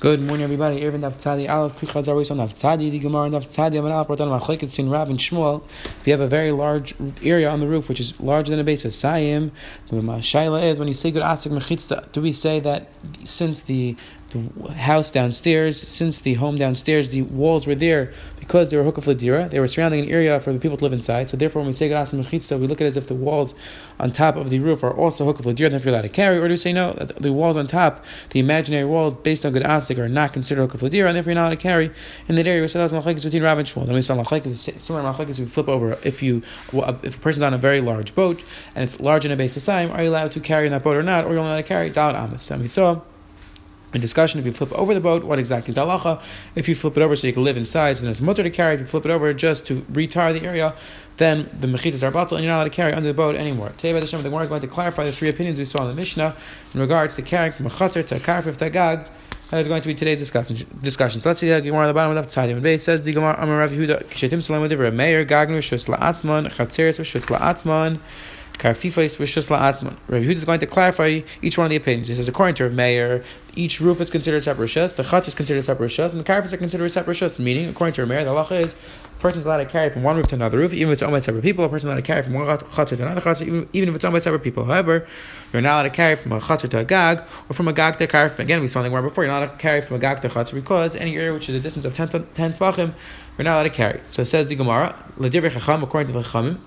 Good 0.00 0.22
morning, 0.22 0.44
everybody. 0.44 0.80
Eruvin 0.80 1.00
Daf 1.00 1.16
Tzadi 1.16 1.50
Aleph 1.50 1.74
Krichaz 1.74 2.06
always 2.06 2.30
on 2.30 2.36
Daftadi, 2.36 2.88
The 2.88 3.00
Gemara 3.00 3.30
Daf 3.30 3.48
Tzadi 3.48 3.80
Amal 3.80 3.90
Aleph 3.90 4.06
brought 4.06 4.20
down 4.20 4.28
Machlekes 4.28 4.70
between 4.70 4.90
Rav 4.90 5.10
and 5.10 5.18
Shmuel. 5.18 5.64
If 6.00 6.06
you 6.06 6.12
have 6.12 6.20
a 6.20 6.28
very 6.28 6.52
large 6.52 6.94
area 7.20 7.50
on 7.50 7.58
the 7.58 7.66
roof, 7.66 7.88
which 7.88 7.98
is 7.98 8.20
larger 8.20 8.52
than 8.52 8.60
a 8.60 8.62
base 8.62 8.84
of 8.84 8.92
Sayim, 8.92 9.50
the 9.90 9.96
Shaila 9.96 10.62
is 10.62 10.78
when 10.78 10.86
you 10.86 10.94
say 10.94 11.10
good 11.10 11.24
Asik 11.24 11.50
Mechitza, 11.50 12.12
do 12.12 12.20
we 12.20 12.30
say 12.30 12.60
that 12.60 12.90
since 13.24 13.58
the 13.58 13.96
the 14.30 14.72
house 14.72 15.10
downstairs, 15.10 15.80
since 15.80 16.18
the 16.18 16.34
home 16.34 16.56
downstairs, 16.56 17.08
the 17.08 17.22
walls 17.22 17.66
were 17.66 17.74
there 17.74 18.12
because 18.38 18.70
they 18.70 18.76
were 18.76 18.84
hukaf 18.84 19.04
ladira. 19.04 19.50
They 19.50 19.60
were 19.60 19.68
surrounding 19.68 20.04
an 20.04 20.10
area 20.10 20.38
for 20.40 20.52
the 20.52 20.58
people 20.58 20.76
to 20.76 20.84
live 20.84 20.92
inside. 20.92 21.30
So 21.30 21.36
therefore, 21.36 21.62
when 21.62 21.68
we 21.68 21.72
say 21.72 21.88
garas 21.88 22.12
mechitza, 22.12 22.58
we 22.60 22.66
look 22.66 22.80
at 22.80 22.84
it 22.84 22.88
as 22.88 22.96
if 22.96 23.06
the 23.06 23.14
walls 23.14 23.54
on 23.98 24.10
top 24.10 24.36
of 24.36 24.50
the 24.50 24.58
roof 24.58 24.82
are 24.84 24.92
also 24.92 25.32
hukaf 25.32 25.42
ladira, 25.42 25.66
and 25.66 25.76
if 25.76 25.84
you're 25.84 25.92
allowed 25.92 26.02
to 26.02 26.08
carry. 26.08 26.38
Or 26.38 26.48
do 26.48 26.52
we 26.52 26.56
say 26.56 26.72
no, 26.72 26.92
the 26.92 27.32
walls 27.32 27.56
on 27.56 27.66
top, 27.66 28.04
the 28.30 28.40
imaginary 28.40 28.84
walls 28.84 29.14
based 29.14 29.46
on 29.46 29.52
good 29.52 29.62
asik, 29.62 29.98
are 29.98 30.08
not 30.08 30.32
considered 30.32 30.68
hukaf 30.68 30.88
ladira, 30.88 31.06
and 31.06 31.16
therefore 31.16 31.30
you're 31.30 31.34
not 31.34 31.46
allowed 31.46 31.50
to 31.50 31.56
carry 31.56 31.90
in 32.28 32.36
that 32.36 32.46
area. 32.46 32.68
So 32.68 32.78
that's 32.78 32.92
machlekes 32.92 33.24
between 33.24 33.42
Rav 33.42 33.58
and 33.58 33.66
Shmuel. 33.66 33.86
Then 33.86 33.94
we 33.94 34.02
saw 34.02 34.14
machlekes 34.14 34.80
similar 34.80 35.10
machlekes. 35.10 35.38
We 35.38 35.46
flip 35.46 35.68
over 35.68 35.98
if 36.04 36.22
you 36.22 36.42
if 36.72 37.16
a 37.16 37.18
person's 37.18 37.42
on 37.42 37.54
a 37.54 37.58
very 37.58 37.80
large 37.80 38.14
boat 38.14 38.42
and 38.74 38.84
it's 38.84 39.00
large 39.00 39.24
in 39.24 39.30
a 39.30 39.36
base 39.36 39.56
of 39.56 39.64
time, 39.64 39.90
are 39.90 40.02
you 40.02 40.10
allowed 40.10 40.32
to 40.32 40.40
carry 40.40 40.66
in 40.66 40.72
that 40.72 40.84
boat 40.84 40.96
or 40.96 41.02
not, 41.02 41.24
or 41.24 41.30
you're 41.30 41.38
only 41.38 41.52
allowed 41.52 41.62
to 41.62 41.68
carry 41.68 41.90
down 41.90 42.14
amas? 42.14 42.50
And 42.50 42.62
we 42.62 42.68
saw 42.68 43.00
a 43.92 43.98
discussion 43.98 44.38
if 44.38 44.46
you 44.46 44.52
flip 44.52 44.72
over 44.72 44.92
the 44.92 45.00
boat, 45.00 45.24
what 45.24 45.38
exactly 45.38 45.70
is 45.70 45.76
the 45.76 45.84
halacha? 45.84 46.22
If 46.54 46.68
you 46.68 46.74
flip 46.74 46.96
it 46.96 47.02
over 47.02 47.16
so 47.16 47.26
you 47.26 47.32
can 47.32 47.44
live 47.44 47.56
inside, 47.56 47.96
so 47.96 48.02
then 48.02 48.10
it's 48.10 48.20
mutter 48.20 48.42
to 48.42 48.50
carry. 48.50 48.74
If 48.74 48.80
you 48.80 48.86
flip 48.86 49.06
it 49.06 49.10
over 49.10 49.32
just 49.32 49.66
to 49.66 49.84
retire 49.90 50.32
the 50.32 50.44
area, 50.44 50.74
then 51.16 51.50
the 51.58 51.66
mechitas 51.66 52.06
are 52.06 52.12
batal 52.12 52.32
and 52.32 52.44
you're 52.44 52.52
not 52.52 52.58
allowed 52.58 52.64
to 52.64 52.70
carry 52.70 52.92
under 52.92 53.08
the 53.08 53.14
boat 53.14 53.34
anymore. 53.34 53.70
Today, 53.76 53.92
by 53.92 54.00
the 54.00 54.06
Shem, 54.06 54.22
the 54.22 54.28
Gemara 54.28 54.44
is 54.44 54.48
going 54.48 54.60
to 54.60 54.68
clarify 54.68 55.04
the 55.04 55.12
three 55.12 55.28
opinions 55.28 55.58
we 55.58 55.64
saw 55.64 55.82
in 55.82 55.88
the 55.88 55.94
Mishnah 55.94 56.36
in 56.74 56.80
regards 56.80 57.16
to 57.16 57.22
carrying 57.22 57.52
from 57.52 57.66
a 57.66 57.70
chater 57.70 58.02
to 58.02 58.16
a 58.16 58.20
karfif 58.20 58.56
to 58.58 58.66
a 58.66 58.70
gag. 58.70 59.08
That 59.50 59.60
is 59.60 59.68
going 59.68 59.80
to 59.80 59.88
be 59.88 59.94
today's 59.94 60.18
discussion. 60.18 60.58
discussion. 60.82 61.20
So 61.22 61.30
let's 61.30 61.40
see 61.40 61.48
the 61.48 61.62
Gemara 61.62 61.82
on 61.82 61.88
the 61.88 61.94
bottom 61.94 62.14
of 62.14 62.22
the 62.22 62.30
Tzadim. 62.30 62.62
It 62.66 62.82
says 62.82 63.02
the 63.02 63.12
Gemara 63.14 63.36
Amar 63.38 63.60
Rav 63.60 63.70
Yehuda 63.70 64.04
Kishetim 64.04 64.44
Salam 64.44 64.68
Meir 64.94 65.24
Gagnu 65.24 65.58
Shus 65.58 65.88
La'atzman 65.88 66.50
Chatzeres 66.50 67.00
Shus 67.00 67.28
La'atzman 67.28 67.98
Karfifais 68.58 69.16
Rishus 69.16 69.48
La'atzman. 69.50 69.96
Rav 70.08 70.22
Yehuda 70.22 70.34
is 70.34 70.44
going 70.44 70.58
to 70.58 70.66
clarify 70.66 71.20
each 71.42 71.56
one 71.56 71.66
of 71.66 71.70
the 71.70 71.76
opinions. 71.76 72.08
He 72.08 72.14
says, 72.14 72.26
according 72.26 72.56
to 72.56 72.64
Rav 72.64 72.72
Meir, 72.72 73.22
each 73.54 73.80
roof 73.80 74.00
is 74.00 74.10
considered 74.10 74.42
separate 74.42 74.68
shus, 74.68 74.96
the 74.96 75.04
chat 75.04 75.28
is 75.28 75.34
considered 75.34 75.62
separate 75.62 75.90
shus, 75.90 76.12
and 76.12 76.24
the 76.24 76.24
karfis 76.24 76.52
are 76.52 76.56
considered 76.56 76.90
separate 76.90 77.14
shus. 77.14 77.38
Meaning, 77.38 77.68
according 77.68 77.94
to 77.94 78.02
Rav 78.02 78.08
Meir, 78.08 78.24
the 78.24 78.30
halacha 78.30 78.64
is 78.64 78.74
a 78.74 79.20
person's 79.20 79.46
allowed 79.46 79.58
to 79.58 79.66
carry 79.66 79.90
from 79.90 80.02
one 80.02 80.16
roof 80.16 80.26
to 80.28 80.34
another 80.34 80.58
roof, 80.58 80.72
even 80.72 80.88
if 80.88 80.94
it's 80.94 81.02
owned 81.02 81.12
by 81.12 81.20
separate 81.20 81.42
people. 81.42 81.64
A 81.64 81.68
person's 81.68 81.84
allowed 81.84 81.96
to 81.96 82.02
carry 82.02 82.22
from 82.22 82.34
one 82.34 82.46
chatzar 82.46 82.96
to 82.96 83.02
another 83.02 83.20
chatzar, 83.20 83.46
even, 83.46 83.68
even 83.72 83.88
if 83.90 83.94
it's 83.94 84.04
owned 84.04 84.14
by 84.14 84.20
separate 84.20 84.42
people. 84.42 84.64
However, 84.64 85.06
you're 85.52 85.62
not 85.62 85.74
allowed 85.74 85.82
to 85.84 85.90
carry 85.90 86.16
from 86.16 86.32
a 86.32 86.40
chatzar 86.40 86.68
to 86.70 86.78
a 86.80 86.84
gag, 86.84 87.22
or 87.48 87.54
from 87.54 87.68
a 87.68 87.72
gag 87.72 87.96
to 87.98 88.04
a 88.04 88.08
karf. 88.08 88.40
Again, 88.40 88.60
we 88.60 88.68
saw 88.68 88.82
the 88.82 88.90
word 88.90 89.02
before, 89.02 89.22
you're 89.22 89.32
not 89.32 89.44
allowed 89.44 89.52
to 89.52 89.58
carry 89.58 89.80
from 89.82 89.96
a 89.96 90.00
gag 90.00 90.20
to 90.22 90.26
a 90.26 90.30
chatzar 90.30 90.54
because 90.54 90.96
any 90.96 91.16
area 91.16 91.32
which 91.32 91.48
is 91.48 91.54
a 91.54 91.60
distance 91.60 91.84
of 91.84 91.94
10 91.94 92.08
tvachim, 92.08 92.94
you're 93.36 93.44
not 93.44 93.54
allowed 93.54 93.62
to 93.62 93.70
carry. 93.70 94.00
So 94.06 94.22
it 94.22 94.26
says 94.26 94.48
the 94.48 94.56
Gemara, 94.56 94.96
according 95.16 95.32
to 95.32 95.48
the 96.12 96.22
Chachamim, 96.22 96.58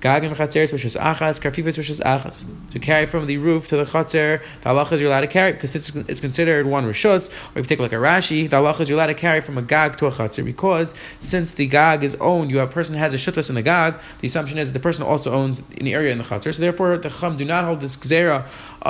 Gagim 0.00 0.34
chatzeres 0.34 0.72
is 0.84 0.94
achas, 0.94 1.76
which 1.76 1.90
is 1.90 2.00
achas. 2.00 2.44
To 2.72 2.78
carry 2.78 3.06
from 3.06 3.26
the 3.26 3.38
roof 3.38 3.68
to 3.68 3.76
the 3.76 3.84
chatzer, 3.84 4.42
the 4.62 4.68
halachas 4.68 5.00
you're 5.00 5.08
allowed 5.08 5.22
to 5.22 5.26
carry 5.26 5.52
because 5.52 5.74
it's, 5.74 5.94
it's 5.94 6.20
considered 6.20 6.66
one 6.66 6.84
rishus. 6.84 7.30
Or 7.54 7.60
if 7.60 7.64
you 7.64 7.64
take 7.64 7.78
like 7.78 7.92
a 7.92 7.96
Rashi, 7.96 8.48
the 8.48 8.56
halachas 8.56 8.88
you're 8.88 8.98
allowed 8.98 9.06
to 9.06 9.14
carry 9.14 9.40
from 9.40 9.56
a 9.56 9.62
gag 9.62 9.96
to 9.98 10.06
a 10.06 10.12
chatzer 10.12 10.44
because 10.44 10.94
since 11.20 11.52
the 11.52 11.66
gag 11.66 12.04
is 12.04 12.14
owned, 12.16 12.50
you 12.50 12.58
have 12.58 12.68
a 12.68 12.72
person 12.72 12.94
has 12.94 13.14
a 13.14 13.16
shutas 13.16 13.48
in 13.48 13.54
the 13.54 13.62
gag. 13.62 13.94
The 14.20 14.26
assumption 14.26 14.58
is 14.58 14.68
that 14.68 14.74
the 14.74 14.82
person 14.82 15.02
also 15.02 15.32
owns 15.32 15.62
an 15.78 15.86
area 15.86 16.12
in 16.12 16.18
the 16.18 16.24
chatzer. 16.24 16.54
So 16.54 16.60
therefore, 16.60 16.98
the 16.98 17.08
chum 17.08 17.38
do 17.38 17.46
not 17.46 17.64
hold 17.64 17.80
this 17.80 17.96
gzera 17.96 18.44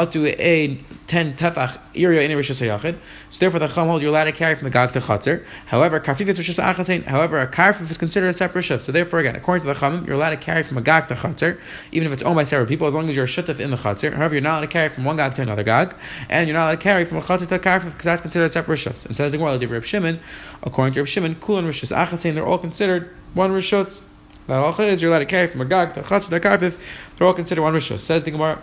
to 0.05 0.27
a 0.27 0.79
ten 1.07 1.37
tefach 1.37 1.79
area 1.95 2.23
in 2.23 2.31
rishus 2.37 2.61
hayachid. 2.61 2.99
So 3.31 3.39
therefore, 3.39 3.61
the 3.61 3.69
chum 3.69 3.89
hold 3.89 4.03
you're 4.03 4.11
allowed 4.11 4.25
to 4.25 4.33
carry 4.33 4.55
from 4.55 4.65
the 4.65 4.71
gag 4.71 4.93
to 4.93 5.01
chatzer. 5.01 5.45
However, 5.67 6.01
karfifas 6.01 6.37
rishus 6.37 6.63
achasein. 6.63 7.05
However, 7.05 7.41
a 7.41 7.47
karfif 7.47 7.91
is 7.91 7.97
considered 7.97 8.29
a 8.29 8.35
separate 8.35 8.63
rishus. 8.63 8.83
So 8.83 8.93
therefore, 8.93 9.21
again, 9.21 9.37
according 9.37 9.67
to 9.67 9.73
the 9.73 9.79
chum, 9.79 10.05
you're 10.07 10.17
allowed 10.17 10.31
to 10.31 10.37
carry 10.37 10.63
from 10.63 10.79
a 10.79 10.83
gag 10.83 11.09
to 11.09 11.15
chatzer, 11.15 11.59
even 11.93 12.07
if 12.07 12.13
it's 12.13 12.23
owned 12.23 12.37
by 12.37 12.45
several 12.45 12.69
people, 12.69 12.87
as 12.87 12.95
long 12.95 13.09
as 13.09 13.17
you're 13.17 13.25
a 13.25 13.29
shutaf 13.29 13.61
in 13.61 13.71
the 13.71 13.77
chatzer. 13.77 14.13
However, 14.13 14.35
you're 14.35 14.43
not 14.43 14.59
allowed 14.59 14.61
to 14.63 14.67
carry 14.69 14.89
from 14.89 15.05
one 15.05 15.17
gag 15.17 15.35
to 15.37 15.43
another 15.43 15.63
gag, 15.63 15.95
and 16.29 16.49
you're 16.49 16.57
not 16.57 16.65
allowed 16.65 16.77
to 16.77 16.83
carry 16.83 17.05
from 17.05 17.19
a 17.19 17.23
chatzer 17.23 17.47
to 17.49 17.55
a 17.55 17.59
karfif 17.59 17.85
because 17.85 18.05
that's 18.05 18.23
considered 18.23 18.47
a 18.47 18.51
separate 18.51 18.79
rishus. 18.79 19.07
And 19.07 19.17
says 19.17 19.33
the 19.33 19.39
Gemara, 19.39 19.59
Reb 19.59 19.85
Shimon, 19.85 20.21
according 20.63 20.95
to 20.95 21.01
Reb 21.01 21.09
Shimon, 21.09 21.37
kulan 21.37 21.67
rishus 21.67 21.95
achasein, 21.95 22.35
they're 22.35 22.47
all 22.47 22.59
considered 22.59 23.15
one 23.35 23.51
rishus. 23.53 24.01
The 24.47 24.53
halacha 24.53 24.89
is 24.89 25.03
you're 25.03 25.11
allowed 25.11 25.21
to 25.21 25.27
carry 25.27 25.47
from 25.47 25.61
a 25.61 25.65
gag 25.65 25.95
to 25.95 26.01
a 26.01 26.03
chatzer 26.03 26.29
to 26.31 26.37
a 26.37 26.41
karfif. 26.41 26.77
They're 27.17 27.27
all 27.27 27.35
considered 27.35 27.63
one 27.63 27.75
rishus. 27.75 28.01
Says 28.01 28.25
the 28.25 28.31
Gemara. 28.31 28.63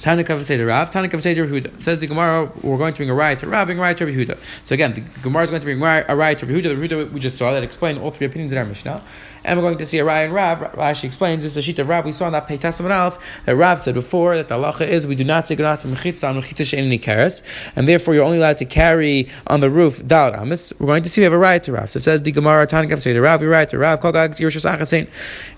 Tanakav 0.00 0.44
say 0.44 0.56
to 0.56 0.66
Rav, 0.66 0.90
Tanakav 0.90 1.22
say 1.22 1.34
to 1.34 1.46
Yehuda. 1.46 1.80
Says 1.80 2.00
the 2.00 2.06
Gemara, 2.06 2.50
we're 2.62 2.78
going 2.78 2.92
to 2.92 2.98
bring 2.98 3.10
a 3.10 3.14
riot 3.14 3.38
to 3.40 3.46
Rav, 3.46 3.66
bring 3.66 3.78
a 3.78 3.82
riot 3.82 3.98
to 3.98 4.06
Yehuda. 4.06 4.38
So 4.64 4.74
again, 4.74 4.94
the 4.94 5.00
Gemara 5.22 5.44
is 5.44 5.50
going 5.50 5.60
to 5.60 5.64
bring 5.64 5.82
a 5.82 6.16
riot 6.16 6.38
to 6.40 6.46
Yehuda. 6.46 6.88
The 6.88 7.06
we 7.12 7.20
just 7.20 7.36
saw 7.36 7.52
that 7.52 7.62
explained 7.62 7.98
all 7.98 8.10
three 8.10 8.26
opinions 8.26 8.52
in 8.52 8.58
our 8.58 8.64
Mishnah. 8.64 9.02
And 9.46 9.56
we're 9.56 9.62
going 9.62 9.78
to 9.78 9.86
see 9.86 10.00
a 10.00 10.04
Raya 10.04 10.24
and 10.24 10.34
Rav. 10.34 10.58
Rashi 10.72 11.04
explains 11.04 11.44
this 11.44 11.52
is 11.52 11.56
a 11.58 11.62
sheet 11.62 11.78
of 11.78 11.88
Rav. 11.88 12.04
We 12.04 12.10
saw 12.10 12.26
in 12.26 12.32
that 12.32 12.48
Peitas 12.48 12.80
Alf 12.90 13.16
that 13.44 13.54
Rav 13.54 13.80
said 13.80 13.94
before 13.94 14.34
that 14.34 14.48
the 14.48 14.56
halacha 14.56 14.88
is 14.88 15.06
we 15.06 15.14
do 15.14 15.22
not 15.22 15.46
say 15.46 15.54
Ganas 15.54 15.86
Mechitza 15.86 16.28
on 16.28 16.42
Mechitza 16.42 16.66
She'en 16.66 16.90
Karas, 16.98 17.42
and 17.76 17.86
therefore 17.86 18.14
you're 18.14 18.24
only 18.24 18.38
allowed 18.38 18.58
to 18.58 18.64
carry 18.64 19.28
on 19.46 19.60
the 19.60 19.70
roof 19.70 20.04
Dal 20.04 20.34
Amis. 20.34 20.72
We're 20.80 20.86
going 20.86 21.04
to 21.04 21.08
see 21.08 21.20
we 21.20 21.24
have 21.24 21.32
a 21.32 21.36
Raya 21.36 21.62
to 21.62 21.72
Rav. 21.72 21.92
So 21.92 21.98
it 21.98 22.02
says 22.02 22.22
the 22.22 22.32
Gemara 22.32 22.66
Tanikav 22.66 23.00
say 23.00 23.12
to 23.12 23.20
Rav, 23.20 23.40
we 23.40 23.46
write 23.46 23.68
to 23.68 23.78
Rav, 23.78 24.00
Kol 24.00 24.10
Gag 24.10 24.32
Yerusha 24.32 24.76
Achasein. 24.76 25.08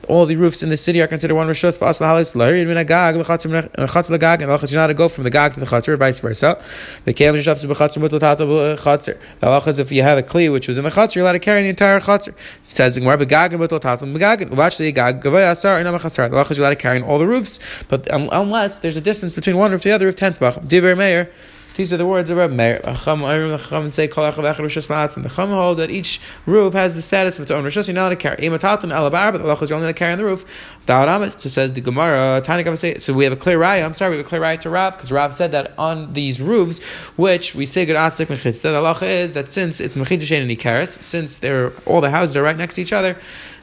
All 0.07 0.27
the 0.27 0.37
roofs 0.37 0.63
in 0.63 0.69
the 0.69 0.77
city 0.77 1.01
are 1.01 1.07
considered 1.07 1.35
one 1.35 1.49
Rishos 1.49 1.79
for 1.79 1.87
Asla 1.87 2.09
Halis, 2.09 2.35
Lahirid 2.35 2.67
Min 2.67 2.77
Agag, 2.77 3.15
Lechatz 3.15 3.47
Lagag, 3.47 4.43
and 4.43 4.51
Lachatz 4.51 4.75
not 4.75 4.87
to 4.89 4.95
go 4.95 5.09
from 5.09 5.25
the 5.25 5.31
Gag 5.31 5.55
to 5.55 5.61
the 5.61 5.67
Chatzir, 5.67 5.99
vice 5.99 6.21
versa. 6.21 6.63
The 7.05 7.15
Kev 7.15 7.41
Shafs 7.43 7.65
Bechatzir 7.65 8.07
Mutal 8.07 8.21
Tata 8.21 8.45
Chatzir. 8.45 9.19
The 9.41 9.47
halacha 9.47 9.79
if 9.79 9.93
you 9.93 10.03
have 10.03 10.19
a 10.19 10.23
Kli 10.23 10.53
which 10.53 10.69
was 10.69 10.77
in 10.77 10.85
the 10.85 10.91
Chatzir, 10.91 11.17
you're 11.17 11.25
allowed 11.25 11.33
to 11.33 11.39
carry 11.39 11.63
the 11.63 11.69
entire 11.69 12.01
Chatzir. 12.01 12.29
It 12.29 12.37
says 12.69 12.95
the 12.95 13.01
Gemara, 13.01 13.19
Begag 13.19 13.53
and 13.53 13.61
Mutal 13.61 13.78
the 13.79 16.47
is 16.51 16.59
allowed 16.59 16.71
to 16.71 16.77
carry 16.77 17.03
all 17.03 17.19
the 17.19 17.27
roofs, 17.27 17.59
but 17.89 18.11
um, 18.13 18.29
unless 18.33 18.79
there's 18.79 18.97
a 18.97 19.01
distance 19.01 19.35
between 19.35 19.57
one 19.57 19.73
roof 19.73 19.83
to 19.83 19.89
the 19.89 19.95
other 19.95 20.07
roof, 20.07 20.17
tenth 20.17 20.41
bach. 20.41 20.63
Diver 20.67 20.97
Meir. 20.97 21.31
These 21.79 21.93
are 21.93 21.97
the 21.97 22.07
words 22.07 22.29
of 22.29 22.39
Reb 22.39 22.51
Meir. 22.51 22.81
The 22.81 22.95
Chum 22.95 23.93
say 23.93 24.09
Kol 24.09 24.25
and 24.25 24.35
the 24.35 25.33
Chum 25.33 25.51
hold 25.51 25.79
that 25.79 25.91
each 25.91 26.21
roof 26.45 26.75
has 26.75 26.97
the 26.97 27.03
status 27.03 27.39
of 27.39 27.43
its 27.43 27.53
own 27.53 27.63
rishus. 27.63 27.87
You're 27.87 27.95
not 27.95 28.07
allowed 28.07 28.09
to 28.09 28.17
carry 28.17 28.37
imatatan 28.39 28.91
alabar, 28.91 29.31
but 29.31 29.39
the 29.39 29.45
halacha 29.45 29.63
is 29.63 29.71
only 29.71 29.85
allowed 29.85 29.93
to 29.93 29.99
carry 29.99 30.11
on 30.11 30.19
the 30.19 30.25
roof. 30.25 30.45
Da'aramis 30.87 31.41
just 31.41 31.55
says 31.55 31.75
the 31.75 31.81
Gemara. 31.81 32.41
Tani 32.41 32.75
say 32.75 32.99
so. 32.99 33.15
We 33.15 33.23
have 33.23 33.33
a 33.33 33.37
clear 33.37 33.61
raya. 33.61 33.85
I'm 33.85 33.95
sorry, 33.95 34.11
we 34.11 34.17
have 34.17 34.27
a 34.27 34.29
clear 34.29 34.41
raya 34.41 34.59
to 34.63 34.71
Rav 34.71 34.97
because 34.97 35.13
Rav 35.13 35.37
said 35.37 35.53
that 35.53 35.79
on 35.79 36.15
these 36.15 36.41
roofs, 36.41 36.83
which 37.15 37.55
we 37.55 37.65
say 37.65 37.87
good 37.87 37.95
asik 37.95 38.27
mechitz. 38.27 38.61
The 38.61 38.71
halacha 38.71 39.03
is 39.03 39.35
that 39.35 39.47
since 39.47 39.81
it's 39.81 39.95
mechitz 39.95 40.37
and 40.37 40.51
ikaris, 40.51 41.01
since 41.01 41.37
they're 41.37 41.71
all 41.87 42.01
the 42.01 42.11
houses 42.11 42.37
are 42.37 42.43
right 42.43 42.57
next 42.57 42.75
to 42.75 42.83
each 42.83 42.93
other. 42.93 43.17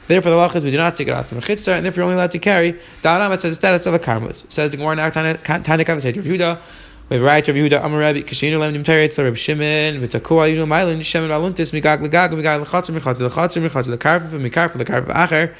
Therefore, 0.06 0.30
the 0.30 0.36
law 0.36 0.50
is 0.50 0.64
we 0.64 0.70
do 0.70 0.76
not 0.76 0.94
take 0.94 1.08
it 1.08 1.10
out 1.10 1.26
from 1.26 1.40
chitzar, 1.40 1.76
and 1.76 1.84
therefore 1.84 2.02
you're 2.02 2.04
only 2.04 2.16
allowed 2.16 2.30
to 2.30 2.38
carry. 2.38 2.74
Da'aram, 3.02 3.34
it 3.34 3.40
says 3.40 3.52
the 3.52 3.54
status 3.56 3.86
of 3.86 3.94
a 3.94 3.98
karmelis. 3.98 4.44
It 4.44 4.52
says 4.52 4.70
the 4.70 4.76
Gemara 4.76 4.96
now, 4.96 5.10
Tanikav, 5.10 6.00
said 6.00 6.14
Yehuda, 6.14 6.60
we 7.08 7.16
have 7.16 7.24
right 7.24 7.44
to 7.44 7.52
Yehuda 7.52 7.84
Amar 7.84 8.00
Rabbi 8.00 8.22
Kashinu 8.22 8.58
Lem 8.58 8.74
Nimteretz 8.74 9.22
Rabbi 9.22 9.36
Shimon 9.36 10.00
V'Takua 10.00 10.52
Yinu 10.52 10.66
Mailin 10.66 11.00
Shemin 11.00 11.28
Aluntis 11.28 11.70
Migag 11.72 12.00
Legag 12.00 12.30
Migag 12.32 12.64
Lechatzer 12.64 12.98
Mechatzer 12.98 13.28
Lechatzer 13.28 13.68
Mechatzer 13.68 13.96
Lekarfif 13.96 14.40
Mikarfif 14.40 14.82
Lekarfif 14.82 15.14
Acher 15.14 15.54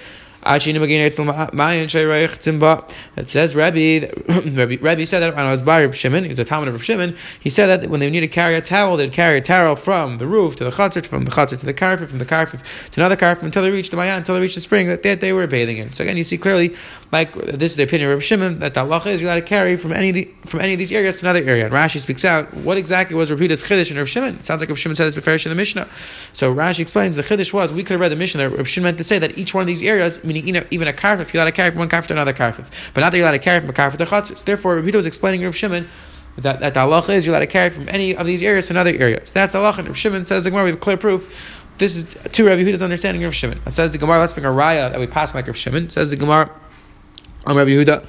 it 3.17 3.31
says 3.31 3.57
Rabbi, 3.57 3.99
Rabbi, 4.29 4.77
Rabbi 4.81 5.05
said 5.05 5.21
that 5.21 5.35
when 5.35 5.45
I 5.45 5.51
was 5.51 5.63
by 5.63 5.83
Rabbi 5.83 5.95
Shimon, 5.95 6.25
he 6.25 6.29
was 6.29 6.39
a 6.39 6.45
Talmud 6.45 6.69
of 6.69 6.75
Rabbi 6.75 6.85
Shimon, 6.85 7.17
he 7.41 7.51
said 7.51 7.67
that 7.67 7.91
when 7.91 8.01
they 8.01 8.11
need 8.11 8.21
to 8.21 8.29
carry 8.29 8.55
a 8.55 8.61
towel, 8.61 8.97
they'd 8.97 9.13
carry 9.13 9.39
a 9.39 9.41
towel 9.41 9.77
from 9.77 10.19
the 10.19 10.27
roof 10.27 10.57
to 10.57 10.65
the 10.65 10.71
chatzir, 10.71 11.07
from 11.07 11.25
the 11.25 11.31
chatzir 11.31 11.59
to 11.59 11.67
the 11.67 11.75
karfif, 11.75 12.09
from 12.09 12.19
the 12.19 12.25
karfif 12.25 12.63
to 12.91 13.01
another 13.01 13.17
karfif 13.17 13.43
until 13.43 13.63
they 13.63 13.71
reached 13.71 13.91
the 13.91 13.97
mayan, 13.97 14.19
until 14.19 14.35
they 14.35 14.41
reached 14.41 14.55
the 14.55 14.61
spring 14.61 14.87
that 14.87 15.21
they 15.21 15.33
were 15.33 15.47
bathing 15.47 15.79
in. 15.79 15.93
So 15.93 16.05
again, 16.05 16.17
you 16.17 16.25
see 16.25 16.39
clearly, 16.39 16.75
like 17.13 17.33
this 17.35 17.73
is 17.73 17.77
the 17.77 17.85
opinion 17.85 18.11
of 18.11 18.17
Rabbi 18.17 18.25
Shimon, 18.25 18.59
that 18.59 18.75
the 18.75 18.81
halacha 18.81 19.07
is 19.07 19.21
you're 19.21 19.31
allowed 19.31 19.41
to 19.41 19.47
carry 19.47 19.77
from 19.77 19.93
any 19.93 20.09
of 20.09 20.15
the, 20.15 20.29
from 20.45 20.61
any 20.61 20.73
of 20.73 20.79
these 20.79 20.91
areas 20.91 21.21
to 21.21 21.27
another 21.27 21.45
area. 21.45 21.67
And 21.67 21.75
Rashi 21.75 21.99
speaks 21.99 22.25
out 22.25 22.53
what 22.55 22.77
exactly 22.79 23.15
was 23.15 23.31
Rabbi's 23.31 23.63
chiddush 23.63 23.91
in 23.91 23.97
Rabbi 23.97 24.09
Shimon. 24.09 24.35
It 24.37 24.47
sounds 24.47 24.61
like 24.61 24.69
Rabbi 24.69 24.79
Shimon 24.79 24.97
said 24.97 25.07
this 25.07 25.15
before 25.15 25.35
in 25.35 25.49
the 25.49 25.55
Mishnah. 25.55 25.89
So 26.33 26.53
Rashi 26.55 26.81
explains 26.81 27.15
the 27.15 27.23
chiddush 27.23 27.53
was 27.53 27.73
we 27.73 27.83
could 27.83 27.93
have 27.95 28.01
read 28.01 28.13
the 28.13 28.17
Mishnah 28.17 28.49
that 28.49 28.65
Shimon 28.67 28.85
meant 28.85 28.99
to 28.99 29.05
say 29.05 29.19
that 29.19 29.39
each 29.39 29.55
one 29.55 29.63
of 29.63 29.67
these 29.67 29.83
areas, 29.83 30.23
meaning 30.25 30.49
even 30.71 30.89
a 30.89 30.93
karfif 30.93 31.33
you're 31.33 31.43
allowed 31.43 31.51
to 31.51 31.53
carry 31.53 31.71
from 31.71 31.79
one 31.81 31.89
karfif 31.89 32.07
to 32.09 32.15
another 32.15 32.33
karfif. 32.33 32.69
But 32.95 33.01
not 33.03 33.11
that 33.11 33.19
you're 33.19 33.27
allowed 33.27 33.39
to 33.39 33.39
carry 33.39 33.61
from 33.61 33.71
a 33.71 33.73
karfif 33.73 33.99
to 33.99 34.07
chatzis. 34.07 34.45
Therefore, 34.45 34.77
Rabbi 34.77 34.97
was 34.97 35.07
explaining 35.07 35.45
Rav 35.45 35.55
Shimon 35.55 35.89
that, 36.39 36.61
that 36.61 36.75
the 36.75 36.81
halacha 36.81 37.11
is 37.11 37.25
you're 37.25 37.35
allowed 37.35 37.41
to 37.41 37.47
carry 37.47 37.71
from 37.71 37.89
any 37.89 38.17
of 38.17 38.27
these 38.27 38.43
areas 38.43 38.67
to 38.67 38.73
another 38.73 38.91
area. 38.91 39.25
So 39.25 39.33
that's 39.33 39.55
halacha. 39.55 39.79
And 39.79 39.89
Rav 39.89 39.97
Shimon 39.97 40.25
says 40.27 40.45
the 40.45 40.51
Gemara, 40.51 40.65
we 40.65 40.71
have 40.71 40.81
clear 40.81 40.97
proof. 40.97 41.55
This 41.79 41.95
is 41.95 42.05
two 42.33 42.47
Rabbi 42.47 42.63
Yehuda's 42.63 42.83
understanding 42.83 43.25
of 43.25 43.35
Shimon. 43.35 43.61
It 43.67 43.73
says 43.73 43.93
the 43.93 43.99
Gemara, 43.99 44.19
let's 44.19 44.33
bring 44.33 44.47
a 44.47 44.51
raya 44.51 44.91
that 44.91 44.99
we 44.99 45.07
pass 45.07 45.35
like 45.35 45.47
Rav 45.47 45.57
Shimon. 45.57 45.85
It 45.85 45.93
says 45.93 46.11
the 46.11 46.17
Gemara, 46.17 46.51
I'm 47.49 47.57
Rabbi 47.57 47.71
Yehuda. 47.71 48.05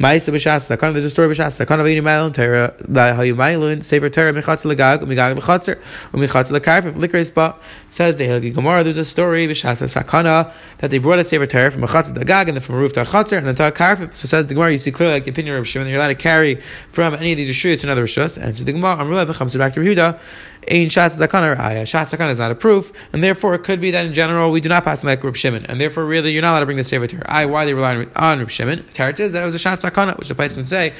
Ma'isa 0.00 0.34
b'shas 0.34 0.76
sakana. 0.76 0.94
There's 0.94 1.04
a 1.04 1.10
story 1.10 1.32
b'shas 1.32 1.64
sakana 1.64 1.84
v'yini 1.84 2.02
ma'ilon 2.02 2.34
Torah. 2.34 3.14
How 3.14 3.22
you 3.22 3.36
ma'ilon 3.36 3.84
sefer 3.84 4.10
Torah 4.10 4.32
michatz 4.32 4.64
legag 4.64 5.02
umigag 5.02 5.38
lechatzer 5.38 5.80
umichatz 6.12 6.50
lekarf 6.50 6.92
likreis 6.94 7.32
ba. 7.32 7.54
Says 7.92 8.16
the 8.16 8.24
Hilgi 8.24 8.52
Gemara. 8.52 8.82
There's 8.82 8.96
a 8.96 9.04
story 9.04 9.46
b'shas 9.46 9.80
sakana 9.80 10.52
that 10.78 10.90
they 10.90 10.98
brought 10.98 11.20
a 11.20 11.24
sefer 11.24 11.46
Torah 11.46 11.70
from 11.70 11.82
chatz 11.82 12.08
legag 12.10 12.48
and 12.48 12.56
then 12.56 12.62
from 12.62 12.74
a 12.74 12.78
roof 12.78 12.94
to 12.94 13.02
a 13.02 13.04
chatzer 13.04 13.38
and 13.38 13.46
then 13.46 13.54
to 13.54 13.68
a 13.68 13.70
karf. 13.70 14.12
So 14.16 14.26
says 14.26 14.48
the 14.48 14.54
Gemara. 14.54 14.72
You 14.72 14.78
see 14.78 14.90
clearly 14.90 15.14
like 15.14 15.22
the 15.22 15.30
opinion 15.30 15.54
of 15.54 15.68
Shimon. 15.68 15.86
You're 15.86 15.98
allowed 15.98 16.08
to 16.08 16.16
carry 16.16 16.60
from 16.90 17.14
any 17.14 17.30
of 17.30 17.36
these 17.36 17.48
rishuyas 17.48 17.82
to 17.82 17.86
another 17.86 18.06
rishus. 18.06 18.42
And 18.42 18.58
so 18.58 18.64
the 18.64 18.72
Gemara. 18.72 18.96
I'm 18.96 19.08
really 19.08 19.24
back 19.24 19.36
to 19.36 19.44
Yehuda. 19.44 20.18
Ein 20.68 20.88
Shatz 20.88 21.18
Zakana 21.18 21.56
Raya. 21.56 21.82
Shatz 21.82 22.16
Zakana 22.16 22.32
is 22.32 22.38
not 22.38 22.50
a 22.50 22.54
proof, 22.54 22.92
and 23.12 23.22
therefore 23.22 23.54
it 23.54 23.64
could 23.64 23.80
be 23.80 23.90
that 23.92 24.06
in 24.06 24.12
general 24.12 24.50
we 24.50 24.60
do 24.60 24.68
not 24.68 24.84
pass 24.84 25.02
like 25.02 25.24
Reb 25.24 25.36
Shimon, 25.36 25.66
and 25.66 25.80
therefore 25.80 26.04
really 26.04 26.32
you're 26.32 26.42
not 26.42 26.52
allowed 26.52 26.60
to 26.60 26.66
bring 26.66 26.76
this 26.76 26.90
Teva 26.90 27.10
here. 27.10 27.22
I 27.26 27.46
why 27.46 27.64
they 27.64 27.74
rely 27.74 28.06
on 28.16 28.38
Reb 28.38 28.50
Shimon? 28.50 28.84
Teretz 28.94 29.20
is 29.20 29.32
that 29.32 29.42
it 29.42 29.46
was 29.46 29.54
a 29.54 29.58
Shatz 29.58 29.80
Zakana, 29.80 30.18
which 30.18 30.28
the 30.28 30.34
place 30.34 30.54
can 30.54 30.66
say 30.66 30.92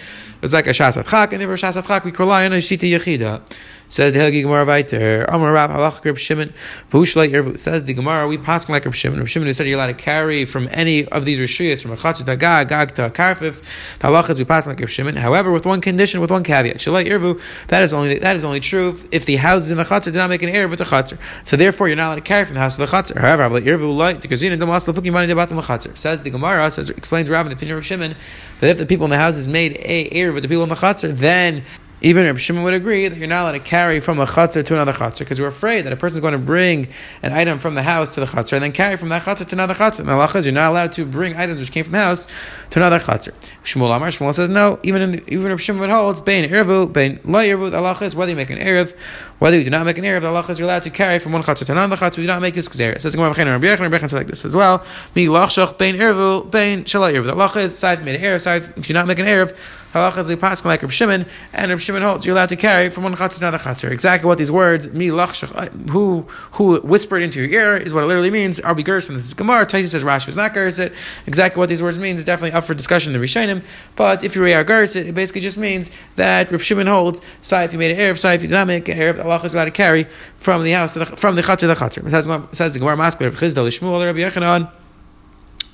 it's 0.42 0.52
like 0.52 0.66
a 0.66 0.70
Shatz 0.70 1.02
Atchak, 1.02 1.32
and 1.32 1.40
therefore 1.40 1.56
Shatz 1.56 1.80
Atchak 1.80 2.04
we 2.04 2.12
rely 2.12 2.46
on 2.46 2.52
a 2.52 2.56
Shita 2.56 2.90
Yechida. 2.90 3.42
Says 3.90 4.12
the 4.12 4.20
Helgi 4.20 4.42
Gemara 4.42 4.64
weiter. 4.64 5.24
Amar 5.24 5.52
Rav 5.52 5.68
Halach 5.70 6.04
Reb 6.04 6.16
Shimon. 6.16 6.54
V'ushlei 6.92 7.32
Irvu. 7.32 7.58
Says 7.58 7.82
the 7.82 7.92
Gemara, 7.92 8.28
we 8.28 8.38
pass 8.38 8.68
like 8.68 8.84
Reb 8.84 8.94
Shimon. 8.94 9.18
Reb 9.18 9.26
Shimon 9.26 9.48
who 9.48 9.52
said 9.52 9.66
you're 9.66 9.76
allowed 9.76 9.88
to 9.88 9.94
carry 9.94 10.44
from 10.44 10.68
any 10.70 11.08
of 11.08 11.24
these 11.24 11.40
rishuyas, 11.40 11.82
from 11.82 11.90
a 11.90 11.96
chatzit 11.96 12.26
to 12.26 12.36
gag, 12.36 12.68
gag 12.68 12.94
to 12.94 13.06
a 13.06 13.10
karfif. 13.10 13.64
Halachas 13.98 14.38
we 14.38 14.44
pass 14.44 14.64
like 14.64 14.78
Reb 14.78 14.88
Shimon. 14.88 15.16
However, 15.16 15.50
with 15.50 15.66
one 15.66 15.80
condition, 15.80 16.20
with 16.20 16.30
one 16.30 16.44
caveat. 16.44 16.76
Shalei 16.76 17.08
Irvu. 17.08 17.40
That 17.66 17.82
is 17.82 17.92
only 17.92 18.20
that 18.20 18.36
is 18.36 18.44
only 18.44 18.60
true 18.60 18.96
if 19.10 19.26
the 19.26 19.34
houses 19.34 19.72
in 19.72 19.76
the 19.76 19.84
chatzit 19.84 20.04
do 20.04 20.12
not 20.12 20.30
make 20.30 20.44
an 20.44 20.50
erev 20.50 20.70
with 20.70 20.78
the 20.78 20.84
chatzir. 20.84 21.18
So 21.44 21.56
therefore, 21.56 21.88
you're 21.88 21.96
not 21.96 22.06
allowed 22.06 22.14
to 22.14 22.20
carry 22.20 22.44
from 22.44 22.54
the 22.54 22.60
house 22.60 22.76
to 22.76 22.86
the 22.86 22.92
chatzir. 22.92 23.16
However, 23.16 23.60
Irvu 23.60 23.96
light 23.96 24.20
because 24.20 24.40
you 24.40 24.54
know. 24.56 24.78
Says 24.80 26.22
the 26.22 26.30
Gemara 26.30 26.70
says 26.70 26.90
explains 26.90 27.28
in 27.28 27.34
the 27.34 27.52
opinion 27.52 27.76
of 27.76 27.84
Shimon 27.84 28.14
that 28.60 28.70
if 28.70 28.78
the 28.78 28.86
people 28.86 29.04
in 29.06 29.10
the 29.10 29.18
houses 29.18 29.48
made 29.48 29.76
a 29.80 30.10
erev 30.10 30.34
with 30.34 30.42
the 30.42 30.48
people 30.48 30.62
in 30.62 30.68
the 30.68 30.76
chatzir, 30.76 31.16
then 31.16 31.64
even 32.02 32.24
Reb 32.24 32.38
Shimon 32.38 32.62
would 32.62 32.74
agree 32.74 33.08
that 33.08 33.18
you're 33.18 33.28
not 33.28 33.42
allowed 33.42 33.52
to 33.52 33.60
carry 33.60 34.00
from 34.00 34.18
a 34.20 34.26
chutzner 34.26 34.64
to 34.64 34.74
another 34.74 34.92
chutzner 34.92 35.20
because 35.20 35.40
we're 35.40 35.48
afraid 35.48 35.82
that 35.82 35.92
a 35.92 35.96
person 35.96 36.16
is 36.16 36.20
going 36.20 36.32
to 36.32 36.38
bring 36.38 36.88
an 37.22 37.32
item 37.32 37.58
from 37.58 37.74
the 37.74 37.82
house 37.82 38.14
to 38.14 38.20
the 38.20 38.26
chutzner 38.26 38.54
and 38.54 38.62
then 38.62 38.72
carry 38.72 38.96
from 38.96 39.10
that 39.10 39.22
chutzner 39.22 39.46
to 39.46 39.54
another 39.54 39.74
chutzner. 39.74 40.00
And 40.00 40.10
Allah 40.10 40.30
you're 40.40 40.52
not 40.52 40.70
allowed 40.70 40.92
to 40.92 41.04
bring 41.04 41.36
items 41.36 41.60
which 41.60 41.72
came 41.72 41.84
from 41.84 41.92
the 41.92 41.98
house 41.98 42.26
to 42.70 42.78
another 42.78 42.98
chutzner. 42.98 43.34
Shmuel 43.64 43.94
Amar 43.94 44.08
Shmuel 44.08 44.34
says 44.34 44.48
no. 44.48 44.78
Even 44.82 45.02
in, 45.02 45.24
even 45.28 45.48
Reb 45.48 45.60
Shimon 45.60 45.90
holds 45.90 46.20
bein 46.20 46.48
ervu 46.50 46.90
bein 46.90 47.20
lo 47.24 47.40
ervu. 47.40 47.74
Allah 47.74 47.96
is 48.00 48.16
whether 48.16 48.30
you 48.30 48.36
make 48.36 48.50
an 48.50 48.58
erev, 48.58 48.96
whether 49.40 49.58
you 49.58 49.64
do 49.64 49.70
not 49.70 49.84
make 49.84 49.98
an 49.98 50.04
erev. 50.04 50.22
Allah 50.22 50.44
is 50.48 50.58
you're 50.58 50.68
allowed 50.68 50.82
to 50.82 50.90
carry 50.90 51.18
from 51.18 51.32
one 51.32 51.42
chutzner 51.42 51.66
to 51.66 51.72
another 51.72 51.96
chutzner. 51.96 52.18
You 52.18 52.24
do 52.24 52.28
not 52.28 52.42
make 52.42 52.54
this 52.54 52.68
gzer. 52.68 53.00
Says 53.00 53.14
Gemara 53.14 53.34
B'chein 53.34 53.46
Rabbi 53.46 53.66
Yechon 53.66 53.80
Rabbi 53.80 53.98
Yechon 53.98 54.12
like 54.12 54.28
this 54.28 54.44
as 54.44 54.54
well. 54.54 54.84
Mi 55.14 55.26
lachshach 55.26 55.78
bein 55.78 55.96
ervu 55.96 56.48
bein 56.48 56.84
ervu. 56.84 57.32
Allah 57.32 57.60
is 57.60 57.76
side 57.76 57.94
if 57.94 57.98
you 58.00 58.04
made 58.04 58.16
an 58.16 58.22
erev, 58.22 58.78
if 58.78 58.88
you 58.88 58.94
not 58.94 59.06
make 59.08 59.18
an 59.18 59.26
erev. 59.26 59.56
Halacha 59.92 60.30
is 60.30 60.38
pass 60.38 60.64
like 60.64 60.82
Reb 60.82 60.92
Shimon, 60.92 61.26
and 61.52 61.68
Reb 61.68 61.80
Shimon 61.80 62.02
holds 62.02 62.24
you're 62.24 62.36
allowed 62.36 62.50
to 62.50 62.56
carry 62.56 62.90
from 62.90 63.02
one 63.02 63.16
chatzar 63.16 63.38
to 63.38 63.48
another 63.48 63.58
chatzar. 63.58 63.90
Exactly 63.90 64.28
what 64.28 64.38
these 64.38 64.50
words 64.50 64.92
mi 64.92 65.08
lachshach 65.08 65.50
uh, 65.56 65.68
who 65.90 66.28
who 66.52 66.78
whispered 66.82 67.22
into 67.22 67.40
your 67.40 67.50
ear 67.50 67.76
is 67.76 67.92
what 67.92 68.04
it 68.04 68.06
literally 68.06 68.30
means. 68.30 68.60
Arbi 68.60 68.84
gerson 68.84 69.16
this 69.16 69.24
is 69.24 69.34
Gemara. 69.34 69.66
Taisha 69.66 69.88
says 69.88 70.04
Rashi 70.04 70.28
was 70.28 70.36
not 70.36 70.54
gerson. 70.54 70.92
Exactly 71.26 71.58
what 71.58 71.68
these 71.68 71.82
words 71.82 71.98
mean 71.98 72.14
is 72.14 72.24
definitely 72.24 72.52
up 72.52 72.66
for 72.66 72.74
discussion 72.74 73.12
in 73.12 73.20
the 73.20 73.26
Rishonim. 73.26 73.64
But 73.96 74.22
if 74.22 74.36
you 74.36 74.44
are 74.44 74.62
gerson, 74.62 75.08
it 75.08 75.14
basically 75.14 75.40
just 75.40 75.58
means 75.58 75.90
that 76.14 76.52
Reb 76.52 76.60
Shimon 76.60 76.86
holds. 76.86 77.20
If 77.50 77.72
you 77.72 77.78
made 77.80 77.90
an 77.90 77.98
erev, 77.98 78.34
if 78.34 78.42
you 78.42 78.48
did 78.48 78.54
not 78.54 78.68
make 78.68 78.88
an 78.88 78.96
erev. 78.96 79.29
Allah 79.30 79.44
is 79.44 79.54
allowed 79.54 79.66
to 79.66 79.70
carry 79.70 80.06
from 80.38 80.64
the 80.64 80.72
house 80.72 80.94
the, 80.94 81.06
from 81.06 81.34
the 81.36 81.42
chatzar 81.42 81.90
to 81.90 82.00
the. 82.00 82.08
It 82.08 82.56
says 82.56 82.72
the 82.72 82.78
Gemara 82.78 82.96
Maskler 82.96 83.26
of 83.28 83.34
Chizdal 83.34 83.66
Shmuel 83.68 84.04
Rabbi 84.04 84.18
Yechanan. 84.18 84.79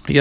Says 0.06 0.14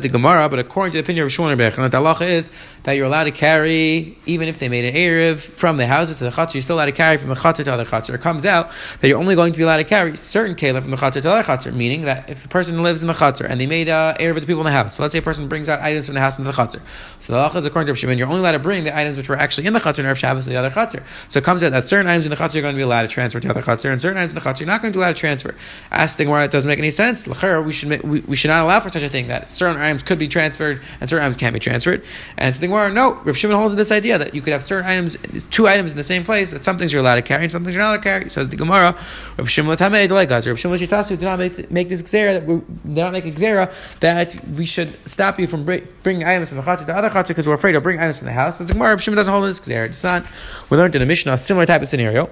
the 0.00 0.08
Gemara, 0.08 0.48
but 0.48 0.58
according 0.58 0.92
to 0.92 0.98
the 0.98 1.04
opinion 1.04 1.26
of 1.26 1.32
Shmuel 1.32 1.50
Rebbe, 1.50 1.70
the 1.70 1.98
halacha 1.98 2.22
is 2.22 2.50
that 2.84 2.92
you're 2.92 3.06
allowed 3.06 3.24
to 3.24 3.32
carry, 3.32 4.16
even 4.26 4.48
if 4.48 4.58
they 4.58 4.68
made 4.68 4.84
an 4.84 4.94
erev 4.94 5.38
from 5.38 5.76
the 5.76 5.86
houses 5.86 6.18
to 6.18 6.24
the 6.24 6.30
chatzar, 6.30 6.54
you're 6.54 6.62
still 6.62 6.76
allowed 6.76 6.86
to 6.86 6.92
carry 6.92 7.16
from 7.16 7.30
the 7.30 7.34
chatzar 7.34 7.64
to 7.64 7.72
other 7.72 7.84
chatzar. 7.84 8.14
It 8.14 8.20
comes 8.20 8.46
out 8.46 8.70
that 9.00 9.08
you're 9.08 9.18
only 9.18 9.34
going 9.34 9.52
to 9.52 9.56
be 9.56 9.64
allowed 9.64 9.78
to 9.78 9.84
carry 9.84 10.16
certain 10.16 10.54
kalim 10.54 10.82
from 10.82 10.92
the 10.92 10.96
chatzar 10.96 11.22
to 11.22 11.30
other 11.30 11.42
chatzar, 11.42 11.74
meaning 11.74 12.02
that 12.02 12.30
if 12.30 12.44
a 12.44 12.48
person 12.48 12.80
lives 12.82 13.02
in 13.02 13.08
the 13.08 13.14
chatzar 13.14 13.50
and 13.50 13.60
they 13.60 13.66
made 13.66 13.88
a 13.88 14.14
erev 14.20 14.34
with 14.34 14.44
the 14.44 14.46
people 14.46 14.60
in 14.60 14.66
the 14.66 14.70
house, 14.70 14.96
so 14.96 15.02
let's 15.02 15.12
say 15.12 15.18
a 15.18 15.22
person 15.22 15.48
brings 15.48 15.68
out 15.68 15.80
items 15.80 16.06
from 16.06 16.14
the 16.14 16.20
house 16.20 16.38
into 16.38 16.50
the 16.50 16.56
chatzar, 16.56 16.80
so 17.20 17.32
the 17.32 17.38
halacha 17.38 17.56
is 17.56 17.64
according 17.64 17.92
to 17.92 17.98
Shimon, 17.98 18.18
you're 18.18 18.28
only 18.28 18.40
allowed 18.40 18.52
to 18.52 18.60
bring 18.60 18.84
the 18.84 18.96
items 18.96 19.16
which 19.16 19.28
were 19.28 19.36
actually 19.36 19.66
in 19.66 19.72
the 19.72 19.80
chatzar 19.80 19.98
and 19.98 20.08
Erev 20.08 20.16
Shabbos 20.16 20.44
to 20.44 20.50
the 20.50 20.56
other 20.56 20.70
chatzar. 20.70 21.02
So 21.28 21.38
it 21.38 21.44
comes 21.44 21.62
out 21.62 21.72
that 21.72 21.88
certain 21.88 22.06
items 22.06 22.26
in 22.26 22.30
the 22.30 22.36
chatzar 22.36 22.54
you're 22.54 22.62
going 22.62 22.74
to 22.74 22.78
be 22.78 22.82
allowed 22.82 23.02
to 23.02 23.08
transfer 23.08 23.40
to 23.40 23.50
other 23.50 23.62
chatzar, 23.62 23.90
and 23.90 24.00
certain 24.00 24.18
items 24.18 24.32
in 24.32 24.36
the 24.36 24.40
chatzar 24.40 24.60
you're 24.60 24.68
not 24.68 24.80
going 24.80 24.92
to 24.92 24.96
be 24.96 25.02
allowed 25.02 25.16
to 25.16 25.20
transfer. 25.20 25.54
Ask 25.90 26.16
the 26.16 26.28
it 26.28 26.52
doesn't 26.52 26.67
make 26.68 26.78
any 26.78 26.90
sense 26.90 27.26
we 27.26 27.72
should 27.72 28.02
we, 28.02 28.20
we 28.20 28.36
should 28.36 28.48
not 28.48 28.64
allow 28.64 28.80
for 28.80 28.90
such 28.90 29.02
a 29.02 29.08
thing 29.08 29.28
that 29.28 29.50
certain 29.50 29.80
items 29.80 30.02
could 30.02 30.18
be 30.18 30.28
transferred 30.28 30.80
and 31.00 31.08
certain 31.08 31.24
items 31.24 31.36
can't 31.36 31.54
be 31.54 31.60
transferred. 31.60 32.04
And 32.36 32.54
so 32.54 32.60
the 32.60 32.66
Gemara, 32.66 32.90
no, 32.92 33.14
Reb 33.24 33.36
Shimon 33.36 33.56
holds 33.56 33.74
this 33.74 33.90
idea 33.90 34.18
that 34.18 34.34
you 34.34 34.42
could 34.42 34.52
have 34.52 34.62
certain 34.62 34.86
items, 34.86 35.16
two 35.50 35.68
items 35.68 35.90
in 35.90 35.96
the 35.96 36.04
same 36.04 36.24
place. 36.24 36.50
That 36.50 36.64
some 36.64 36.78
things 36.78 36.92
you're 36.92 37.00
allowed 37.00 37.16
to 37.16 37.22
carry 37.22 37.44
and 37.44 37.52
some 37.52 37.64
things 37.64 37.76
you're 37.76 37.82
not 37.82 37.90
allowed 37.90 37.96
to 37.98 38.02
carry. 38.02 38.30
Says 38.30 38.48
the 38.48 38.56
Gemara, 38.56 38.96
Reb 39.36 39.48
Shimon 39.48 39.76
Tamei 39.76 40.08
like. 40.08 40.30
Reb 40.30 40.58
Shimon 40.58 40.78
Shitasu 40.78 41.10
did 41.10 41.22
not 41.22 41.38
make, 41.38 41.70
make 41.70 41.88
this 41.88 42.02
xera 42.02 42.34
that 42.34 42.44
we 42.44 42.56
did 42.56 43.02
not 43.02 43.12
make 43.12 43.24
xera 43.24 43.72
that 44.00 44.44
we 44.48 44.66
should 44.66 44.96
stop 45.08 45.38
you 45.38 45.46
from 45.46 45.64
bringing 45.64 46.24
items 46.24 46.48
from 46.48 46.58
the 46.58 46.64
chatzah 46.64 46.86
to 46.86 46.94
other 46.94 47.10
chatzah 47.10 47.28
because 47.28 47.46
we're 47.46 47.54
afraid 47.54 47.74
of 47.74 47.82
bringing 47.82 48.00
items 48.00 48.18
from 48.18 48.26
the 48.26 48.32
house. 48.32 48.58
Says 48.58 48.66
the 48.66 48.74
Gemara, 48.74 48.90
Reb 48.90 49.00
Shimon 49.00 49.16
doesn't 49.16 49.32
hold 49.32 49.44
this 49.44 49.60
xera. 49.60 49.86
It's 49.86 50.04
not. 50.04 50.24
We 50.70 50.76
learned 50.76 50.94
in 50.94 51.02
a 51.02 51.06
Mishnah 51.06 51.32
a 51.32 51.38
similar 51.38 51.66
type 51.66 51.82
of 51.82 51.88
scenario. 51.88 52.30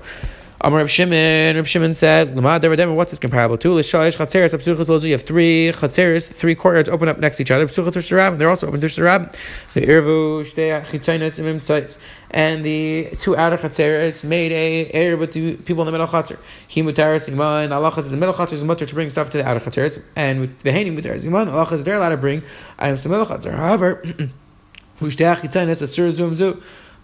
Amar 0.60 0.80
Reb 0.80 0.88
Shimon, 0.88 1.56
Reb 1.56 1.66
Shimon 1.66 1.94
said, 1.94 2.34
what's 2.34 3.10
this 3.10 3.18
comparable 3.18 3.58
to? 3.58 3.68
You 3.68 3.76
have 3.76 5.22
three 5.22 5.72
chatzeres, 5.74 6.28
three 6.28 6.54
courtyards 6.54 6.88
open 6.88 7.08
up 7.08 7.18
next 7.18 7.36
to 7.36 7.42
each 7.42 7.50
other. 7.50 7.66
They're 7.66 8.48
also 8.48 8.66
open 8.66 8.80
to 8.80 8.86
Shirab. 8.86 9.34
The 9.74 9.80
Irvu, 9.82 10.46
and 12.30 12.64
the 12.64 13.08
two 13.18 13.36
outer 13.36 13.58
chatzeres 13.58 14.24
made 14.24 14.52
a 14.52 14.90
air 14.92 15.16
with 15.16 15.32
the 15.32 15.56
people 15.56 15.82
in 15.82 15.86
the 15.86 15.92
middle 15.92 16.06
chatzer. 16.06 16.38
He 16.66 16.82
mutaris 16.82 17.30
iman. 17.30 17.72
Allah 17.72 17.92
in 17.96 18.10
the 18.10 18.16
middle 18.16 18.34
chatzer 18.34 18.54
is 18.54 18.64
mutter 18.64 18.86
to 18.86 18.94
bring 18.94 19.10
stuff 19.10 19.30
to 19.30 19.38
the 19.38 19.46
outer 19.46 19.60
chatzeres, 19.60 20.02
and 20.16 20.40
with 20.40 20.58
the 20.60 20.70
hani 20.70 20.96
mutaris 20.96 21.26
iman. 21.26 21.48
Allah 21.48 21.76
they're 21.76 21.96
allowed 21.96 22.08
to 22.10 22.16
bring 22.16 22.42
items 22.78 23.02
to 23.02 23.08
the 23.08 23.16
middle 23.16 23.26
chatzer. 23.26 23.54
However, 23.54 24.02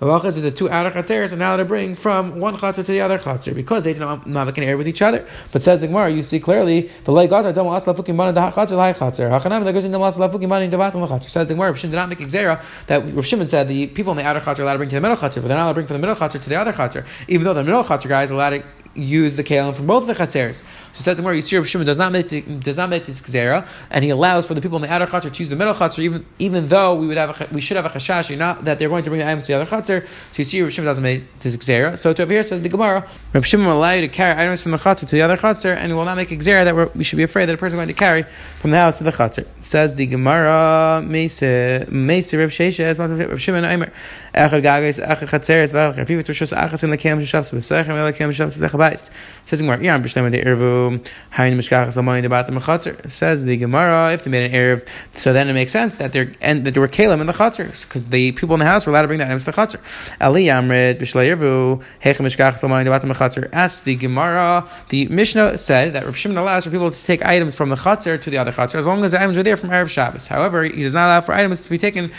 Zoom 0.03 0.31
zu. 0.31 0.41
The 0.41 0.51
two 0.51 0.69
outer 0.69 0.91
chatzeres 0.91 1.33
are 1.33 1.37
now 1.37 1.57
to 1.57 1.65
bring 1.65 1.95
from 1.95 2.41
one 2.41 2.57
chatzar 2.57 2.85
to 2.85 2.93
the 2.93 3.01
other 3.01 3.19
chatzar 3.19 3.55
because 3.55 3.85
they 3.85 3.95
do 3.95 4.01
not, 4.01 4.27
make 4.27 4.59
an 4.59 4.65
air 4.65 4.77
with 4.77 4.89
each 4.89 5.01
other. 5.01 5.27
But 5.53 5.63
says 5.63 5.81
the 5.81 5.87
Gemara, 5.87 6.11
you 6.11 6.23
see 6.23 6.41
clearly 6.41 6.91
the 7.05 7.13
leg 7.13 7.31
gazar 7.31 7.53
don't 7.53 7.73
ask 7.73 7.87
lafukim 7.87 8.17
mana 8.17 8.33
da 8.33 8.51
chatzar 8.51 8.77
lai 8.77 8.93
chatzar. 8.93 9.31
Hachanam 9.31 9.65
the 9.65 9.73
gazin 9.73 9.93
don't 9.93 10.03
ask 10.03 10.19
lafukim 10.19 10.49
mana 10.49 10.69
da 10.69 10.77
vatam 10.77 11.07
chatzar. 11.09 11.31
Says 11.31 11.49
the 11.49 11.55
Gemara, 11.55 11.71
Rav 11.71 11.79
Shimon 11.79 11.93
did 11.93 11.97
not 11.97 12.09
make 12.09 12.19
exera 12.19 12.61
that 12.87 13.15
Rav 13.15 13.25
Shimon 13.25 13.47
said 13.47 13.69
the 13.69 13.87
people 13.89 14.13
in 14.13 14.19
the 14.19 14.25
outer 14.25 14.41
chatzar 14.41 14.61
are 14.61 14.63
allowed 14.63 14.73
to 14.73 14.79
bring 14.79 14.89
to 14.89 14.97
the 14.97 15.01
middle 15.01 15.17
chatzar, 15.17 15.37
but 15.37 15.49
they're 15.49 15.57
not 15.57 15.65
allowed 15.65 15.71
to 15.71 15.75
bring 15.75 15.87
from 15.87 15.95
the 15.95 16.07
middle 16.07 16.17
chatzar 16.17 16.41
to 16.41 16.49
the 16.49 16.57
other 16.57 16.73
chatzar, 16.73 17.07
even 17.29 17.45
though 17.45 17.55
the 17.55 17.63
middle 17.63 17.85
chatzar 17.85 18.09
guy 18.09 18.23
is 18.25 18.31
allowed 18.33 18.51
to 18.51 18.65
use 18.95 19.37
the 19.37 19.45
kalim 19.45 19.75
from 19.75 19.87
both 19.87 20.07
the 20.07 20.15
chatzeres. 20.15 20.65
So 20.93 21.03
says 21.03 21.17
the 21.17 21.23
Yisir 21.23 21.65
Shimon 21.65 21.87
does 21.87 21.99
not 21.99 22.13
make 22.13 22.29
the, 22.29 22.41
does 22.43 22.77
not 22.77 22.91
make 22.91 23.05
this 23.05 23.21
gzera, 23.21 23.67
and 23.91 24.05
he 24.05 24.11
allows 24.11 24.47
for 24.47 24.55
the 24.55 24.61
people 24.61 24.77
in 24.77 24.83
the 24.83 24.93
outer 24.93 25.07
chatzar 25.07 25.31
to 25.31 25.39
use 25.39 25.51
the 25.51 25.57
middle 25.57 25.75
chatzar, 25.75 26.01
even 26.01 26.27
even 26.39 26.69
though 26.69 26.95
we 26.95 27.07
would 27.07 27.17
have 27.17 27.41
a, 27.41 27.49
we 27.53 27.61
should 27.61 27.77
have 27.77 27.87
a 27.87 27.91
chashash, 27.91 28.37
not 28.37 28.65
that 28.65 28.79
they're 28.79 28.89
going 28.89 29.05
to 29.05 29.11
bring 29.11 29.21
the 29.21 29.27
items 29.27 29.47
to 29.47 29.53
the 29.53 29.61
other 29.61 29.71
chatzar. 29.71 30.07
So 30.33 30.43
Yisir 30.43 30.71
Shimon 30.71 30.87
doesn't 30.87 31.05
make 31.05 31.41
this 31.41 31.57
gzera. 31.57 31.97
So 31.99 32.13
to 32.13 32.27
here 32.27 32.45
says 32.45 32.63
the 32.63 32.69
Gemara, 32.69 33.09
Reb 33.33 33.45
Shimon 33.45 33.67
will 33.67 33.79
allow 33.79 33.93
you 33.93 34.03
to 34.03 34.09
carry 34.09 34.41
items 34.41 34.63
from 34.63 34.73
the 34.73 34.79
chatzar 34.79 35.01
to 35.01 35.07
the 35.07 35.23
other 35.23 35.37
chatzar, 35.37 35.77
and 35.77 35.95
will 35.97 36.05
not 36.05 36.17
make 36.17 36.31
a 36.31 36.37
gzera 36.37 36.65
that 36.65 36.97
we 36.97 37.05
should 37.05 37.17
be 37.17 37.23
afraid 37.23 37.47
that 37.47 37.55
a 37.55 37.59
person 37.59 37.79
is 37.79 37.79
going 37.79 37.89
to 37.89 37.95
carry 37.95 38.25
from 38.61 38.71
the 38.71 38.77
house 38.77 38.99
to 38.99 39.05
the 39.05 39.13
chatzar. 39.13 39.47
Says 39.63 39.97
the 39.97 40.07
Gemara, 40.07 41.03
Meise 41.05 41.87
Meise 41.89 42.37
Reb 42.39 42.51
Shesha, 42.51 43.29
Reb 43.29 43.39
Shimon 43.39 43.65
Aimer, 43.65 43.93
Echad 44.35 44.63
Gagas, 44.63 44.99
Echad 44.99 45.29
Chatzeres, 45.29 45.73
Vach 45.75 45.95
Rafivit 45.95 46.25
Rishos 46.25 46.57
Achas 46.57 46.83
in 46.83 46.89
the 46.89 46.97
Kem 46.97 47.23
Shafs 47.23 47.51
Besechem 47.51 47.89
Elakem 47.89 48.33
Shafs 48.33 48.57
Bechabayist. 48.57 49.11
Says 49.45 49.61
Gemara, 49.61 49.83
Yam 49.85 50.03
B'Shlem 50.03 50.31
the 50.31 50.43
Ervu 50.43 51.07
Hayin 51.35 51.55
Mishkachas 51.55 51.99
Amayim 51.99 52.23
Debat 52.23 52.47
the 52.47 52.53
Mechatzer. 52.53 53.11
Says 53.11 53.45
the 53.45 53.59
Gemara, 53.59 54.13
if 54.13 54.25
they 54.25 54.31
made 54.31 54.51
an 54.51 54.53
Erev, 54.53 54.89
so 55.17 55.35
then 55.35 55.51
it 55.51 55.53
makes 55.53 55.73
sense 55.73 55.97
that 55.97 56.13
there 56.13 56.33
and 56.41 56.65
that 56.65 56.73
there 56.73 56.81
were 56.81 56.89
Kalim 56.89 57.21
in 57.21 57.27
the 57.27 57.35
Chatzers 57.35 57.87
because 57.87 58.07
the 58.07 58.33
people 58.33 58.55
in 58.55 58.61
the 58.61 58.65
house 58.65 58.87
were 58.87 58.93
allowed 58.93 59.03
to 59.03 59.09
bring 59.09 59.19
the 59.19 59.27
items 59.27 59.45
to 59.45 59.51
the 59.51 59.57
Chatzer. 59.57 59.81
Ali 60.19 60.45
Yamrid 60.47 60.99
B'Shlem 60.99 61.37
Ervu 61.37 61.83
Hechem 62.01 62.25
Mishkachas 62.25 62.63
Amayim 62.63 62.85
Debat 62.85 63.03
the 63.03 63.09
Mechatzer. 63.09 63.51
Ask 63.53 63.85
the 63.85 63.97
Gemara, 63.97 64.67
the 64.89 65.09
Mishnah 65.09 65.59
said 65.59 65.93
that 65.93 66.07
Rav 66.07 66.17
Shimon 66.17 66.39
allows 66.39 66.65
for 66.65 66.71
people 66.71 66.91
to 66.91 67.05
take 67.05 67.23
items 67.23 67.55
from 67.55 67.69
the 67.69 67.77
Chatzer 67.77 68.19
to 68.23 68.31
the 68.31 68.39
other 68.39 68.53
Chatzer 68.53 68.77
as 68.77 68.87
long 68.87 69.05
as 69.05 69.13
the 69.13 69.21
items 69.21 69.37
are 69.37 69.43
there 69.43 69.59
from 69.59 69.69
Erev 69.69 69.91
Shabbos. 69.91 70.27
However, 70.27 70.63
he 70.65 70.83
does 70.83 70.95
not 70.95 71.09
allow 71.09 71.21
for 71.21 71.35
items 71.35 71.63
to 71.63 71.69
be 71.69 71.77
taken 71.77 72.11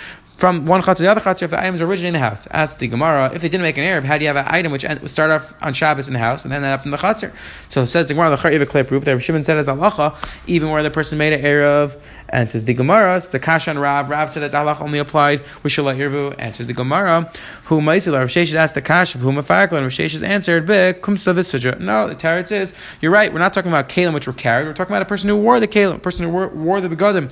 from 0.43 0.65
one 0.65 0.81
chatzar 0.81 0.95
to 0.97 1.03
the 1.03 1.09
other 1.09 1.21
chatzar 1.21 1.43
if 1.43 1.51
the 1.51 1.57
item 1.57 1.75
is 1.75 1.81
originally 1.81 2.09
in 2.09 2.13
the 2.15 2.19
house. 2.19 2.45
Ask 2.51 2.77
the 2.77 2.87
Gemara, 2.89 3.31
if 3.33 3.41
they 3.41 3.47
didn't 3.47 3.61
make 3.61 3.77
an 3.77 3.85
Erev, 3.85 4.03
how 4.03 4.17
do 4.17 4.25
you 4.25 4.27
have 4.27 4.35
an 4.35 4.43
item 4.49 4.73
which 4.73 4.85
start 5.05 5.31
off 5.31 5.53
on 5.61 5.73
Shabbos 5.73 6.09
in 6.09 6.13
the 6.13 6.19
house 6.19 6.43
and 6.43 6.51
then 6.51 6.65
end 6.65 6.73
up 6.73 6.83
in 6.83 6.91
the 6.91 6.97
chatzar? 6.97 7.33
So 7.69 7.83
it 7.83 7.87
says 7.87 8.07
the 8.07 8.13
Gemara, 8.13 8.31
the 8.31 8.35
Chayv 8.35 8.67
clear 8.67 8.83
proof 8.83 9.05
that 9.05 9.21
Shimon 9.21 9.45
said 9.45 9.55
as 9.55 9.67
halacha, 9.67 10.13
even 10.45 10.69
where 10.69 10.83
the 10.83 10.91
person 10.91 11.17
made 11.17 11.31
an 11.31 11.41
Erev, 11.41 11.97
and 12.33 12.49
says 12.49 12.65
the 12.65 12.73
Gemara, 12.73 13.17
it's 13.17 13.31
the 13.31 13.39
Kashan 13.39 13.79
Rav. 13.79 14.09
Rav 14.09 14.27
said 14.27 14.41
that 14.41 14.51
the 14.51 14.57
halach 14.57 14.81
only 14.81 14.97
applied 14.97 15.43
with 15.61 15.71
Shalat 15.71 15.97
Yirvu. 15.97 16.33
And 16.39 16.55
says 16.55 16.65
the 16.65 16.73
Gemara, 16.73 17.31
who 17.65 17.79
Maisila, 17.79 18.19
Rav 18.19 18.29
Sheshes 18.29 18.55
asked 18.55 18.73
the 18.73 18.81
Kash 18.81 19.13
of 19.13 19.21
whom 19.21 19.37
a 19.37 19.41
and 19.41 19.47
Rav 19.47 19.71
Sheshes 19.71 20.23
answered. 20.23 20.67
No, 20.67 22.07
the 22.07 22.15
Tarot 22.15 22.45
says, 22.45 22.73
you're 23.01 23.11
right, 23.11 23.31
we're 23.31 23.37
not 23.37 23.53
talking 23.53 23.69
about 23.69 23.87
Kalim 23.87 24.15
which 24.15 24.25
were 24.25 24.33
carried, 24.33 24.65
we're 24.65 24.73
talking 24.73 24.93
about 24.93 25.03
a 25.03 25.05
person 25.05 25.29
who 25.29 25.37
wore 25.37 25.59
the 25.59 25.67
Kalim, 25.67 25.95
a 25.95 25.99
person 25.99 26.25
who 26.25 26.31
wore, 26.31 26.47
wore 26.47 26.81
the 26.81 26.89
Begadim 26.89 27.31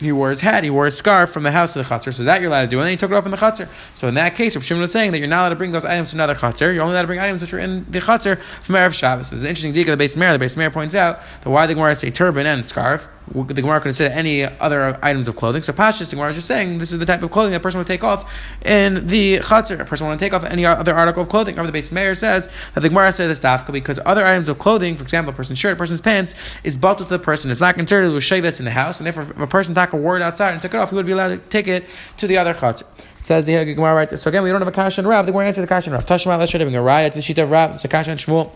he 0.00 0.12
wore 0.12 0.30
his 0.30 0.40
hat, 0.40 0.64
he 0.64 0.70
wore 0.70 0.86
his 0.86 0.96
scarf 0.96 1.30
from 1.30 1.42
the 1.42 1.50
house 1.50 1.72
to 1.72 1.80
the 1.80 1.84
chutzner, 1.84 2.12
so 2.12 2.24
that 2.24 2.40
you're 2.40 2.50
allowed 2.50 2.62
to 2.62 2.68
do, 2.68 2.78
and 2.78 2.84
then 2.84 2.92
he 2.92 2.96
took 2.96 3.10
it 3.10 3.14
off 3.14 3.24
in 3.24 3.30
the 3.30 3.36
chutzner. 3.36 3.68
So 3.94 4.08
in 4.08 4.14
that 4.14 4.34
case, 4.34 4.54
Rav 4.54 4.64
Shimon 4.64 4.82
was 4.82 4.92
saying 4.92 5.12
that 5.12 5.18
you're 5.18 5.28
not 5.28 5.40
allowed 5.40 5.48
to 5.50 5.56
bring 5.56 5.72
those 5.72 5.84
items 5.84 6.10
to 6.10 6.16
another 6.16 6.34
chutzner. 6.34 6.72
You're 6.74 6.82
only 6.82 6.94
allowed 6.94 7.02
to 7.02 7.08
bring 7.08 7.18
items 7.18 7.40
which 7.40 7.52
are 7.52 7.58
in 7.58 7.84
the 7.90 8.00
chutzner 8.00 8.40
from 8.62 8.76
Erev 8.76 8.92
Shabbos. 8.92 9.30
There's 9.30 9.42
an 9.42 9.48
interesting 9.48 9.70
of 9.78 9.86
the 9.86 9.96
base 9.96 10.16
mayor. 10.16 10.32
The 10.32 10.38
base 10.38 10.56
mayor 10.56 10.70
points 10.70 10.94
out 10.94 11.20
that 11.42 11.50
why 11.50 11.66
the 11.66 11.74
Gemara 11.74 11.96
say 11.96 12.10
turban 12.10 12.46
and 12.46 12.64
scarf. 12.64 13.08
The 13.28 13.60
Gemara 13.60 13.80
could 13.80 13.88
have 13.88 13.96
said 13.96 14.12
any 14.12 14.44
other 14.44 14.98
items 15.02 15.28
of 15.28 15.36
clothing. 15.36 15.62
So 15.62 15.74
Pashas, 15.74 16.08
the 16.08 16.16
Gemara 16.16 16.30
is 16.30 16.36
just 16.36 16.48
saying 16.48 16.78
this 16.78 16.92
is 16.92 16.98
the 16.98 17.04
type 17.04 17.22
of 17.22 17.30
clothing 17.30 17.50
that 17.50 17.58
a 17.58 17.60
person 17.60 17.76
would 17.76 17.86
take 17.86 18.02
off 18.02 18.32
in 18.64 19.06
the 19.06 19.38
chutzner. 19.40 19.80
A 19.80 19.84
person 19.84 20.06
would 20.08 20.18
take 20.18 20.32
off 20.32 20.44
any 20.44 20.64
other 20.64 20.94
article 20.94 21.24
of 21.24 21.28
clothing. 21.28 21.56
However, 21.56 21.66
the 21.66 21.72
base 21.72 21.92
mayor 21.92 22.14
says 22.14 22.48
that 22.74 22.80
the 22.80 22.88
Gemara 22.88 23.12
said 23.12 23.28
this 23.28 23.40
dafka 23.40 23.72
because 23.72 23.98
other 24.06 24.24
items 24.24 24.48
of 24.48 24.58
clothing, 24.58 24.96
for 24.96 25.02
example, 25.02 25.34
a 25.34 25.36
person's 25.36 25.58
shirt, 25.58 25.74
a 25.74 25.76
person's 25.76 26.00
pants, 26.00 26.34
is 26.64 26.78
bought 26.78 26.98
to 26.98 27.04
the 27.04 27.18
person. 27.18 27.50
It's 27.50 27.60
not 27.60 27.74
considered 27.74 28.08
to 28.08 28.20
shave 28.20 28.44
in 28.44 28.64
the 28.64 28.70
house, 28.70 28.98
and 28.98 29.06
therefore, 29.06 29.24
if 29.24 29.38
a 29.38 29.46
person 29.46 29.74
took 29.90 29.98
a 29.98 30.02
word 30.02 30.22
outside 30.22 30.52
and 30.52 30.62
took 30.62 30.74
it 30.74 30.76
off, 30.76 30.90
he 30.90 30.96
would 30.96 31.06
be 31.06 31.12
allowed 31.12 31.28
to 31.28 31.38
take 31.38 31.68
it 31.68 31.84
to 32.18 32.26
the 32.26 32.36
other 32.38 32.54
chutzner. 32.54 32.86
It 33.18 33.26
says 33.26 33.46
the 33.46 33.64
Gemara 33.74 33.94
right 33.94 34.08
there. 34.08 34.18
So 34.18 34.28
again, 34.28 34.42
we 34.42 34.50
don't 34.50 34.60
have 34.60 34.68
a 34.68 34.72
kashan 34.72 35.06
Rav. 35.06 35.26
The 35.26 35.32
Gemara 35.32 35.46
answers 35.46 35.66
the 35.66 35.74
kashan 35.74 35.92
Rav. 35.92 36.06
Tashma, 36.06 36.38
let's 36.38 36.52
show 36.52 36.58
them 36.58 36.72
a 36.74 36.82
riot 36.82 37.14
to 37.14 37.42
of 37.42 37.50
Rav. 37.50 37.74
It's 37.74 37.84
a 37.84 37.88
kashan 37.88 38.16
Shmuel. 38.16 38.50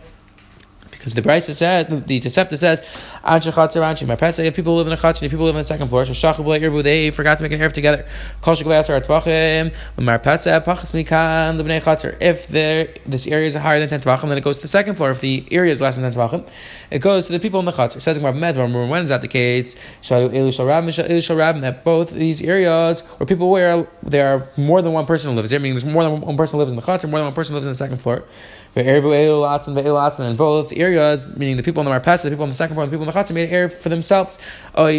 Because 1.02 1.14
the 1.14 1.22
Brisa 1.22 1.52
said, 1.52 2.06
the 2.06 2.20
Tosefta 2.20 2.56
says, 2.56 2.80
Anshe 3.24 3.50
Chatzar 3.52 3.82
Anshe. 3.82 4.06
My 4.06 4.14
Pesach, 4.14 4.44
if 4.44 4.54
people 4.54 4.76
live 4.76 4.86
in 4.86 4.92
a 4.92 4.96
Chatzar, 4.96 5.24
if 5.24 5.32
people 5.32 5.46
live 5.46 5.56
on 5.56 5.62
the 5.62 5.64
second 5.64 5.88
floor, 5.88 6.04
Shashachav 6.04 6.36
Irvu, 6.36 6.80
they 6.84 7.10
forgot 7.10 7.38
to 7.38 7.42
make 7.42 7.50
an 7.50 7.58
Erev 7.58 7.72
together. 7.72 8.06
Kol 8.40 8.54
Shekvei 8.54 8.80
Atzar 8.80 9.02
Atvachim, 9.02 9.74
Mar 10.00 10.20
Pesach, 10.20 10.64
Pachas 10.64 10.92
Mikan, 10.92 11.60
Lebnei 11.60 11.80
Chatzar. 11.82 12.16
If 12.20 12.46
this 12.46 13.26
area 13.26 13.48
is 13.48 13.56
higher 13.56 13.80
than 13.80 13.88
10 13.88 14.02
Tvachim, 14.02 14.28
then 14.28 14.38
it 14.38 14.44
goes 14.44 14.58
to 14.58 14.62
the 14.62 14.68
second 14.68 14.94
floor. 14.94 15.10
If 15.10 15.20
the 15.20 15.44
area 15.50 15.72
is 15.72 15.80
less 15.80 15.96
than 15.96 16.04
10 16.04 16.14
Tvachim, 16.14 16.48
it 16.92 17.00
goes 17.00 17.26
to 17.26 17.32
the 17.32 17.40
people 17.40 17.58
in 17.58 17.66
the 17.66 17.72
Chatzar. 17.72 18.00
Says 18.00 18.16
in 18.16 18.22
Medvar, 18.22 18.88
when 18.88 19.02
is 19.02 19.08
that 19.08 19.22
the 19.22 19.28
case? 19.28 19.74
That 20.08 21.80
both 21.82 22.10
these 22.12 22.40
areas 22.42 23.00
where 23.00 23.26
people 23.26 23.50
where 23.50 23.88
there 24.04 24.36
are 24.36 24.48
more 24.56 24.80
than 24.82 24.92
one 24.92 25.06
person 25.06 25.30
who 25.30 25.36
lives 25.36 25.50
there, 25.50 25.58
meaning 25.58 25.74
there's 25.74 25.84
more 25.84 26.04
than 26.04 26.20
one 26.20 26.36
person 26.36 26.58
who 26.58 26.60
lives 26.60 26.70
in 26.70 26.76
the 26.76 26.82
Chatzar, 26.82 27.10
more 27.10 27.18
than 27.18 27.26
one 27.26 27.34
person 27.34 27.54
lives 27.54 27.66
in 27.66 27.72
the 27.72 27.76
second 27.76 27.98
floor. 27.98 28.22
The 28.74 28.82
Eriva 28.82 29.66
and 29.66 29.76
the 29.76 29.82
Eulatman 29.82 30.30
and 30.30 30.38
both 30.38 30.72
areas, 30.72 31.28
meaning 31.36 31.58
the 31.58 31.62
people 31.62 31.80
on 31.80 31.84
the 31.84 31.90
Marpesa, 31.90 32.22
the 32.22 32.30
people 32.30 32.44
on 32.44 32.48
the 32.48 32.54
second 32.54 32.74
floor, 32.74 32.86
the 32.86 32.90
people 32.90 33.06
on 33.06 33.12
the 33.12 33.20
Chatzar, 33.20 33.34
made 33.34 33.50
area 33.50 33.68
for 33.68 33.90
themselves. 33.90 34.38
Oh, 34.74 34.86
or 34.86 34.90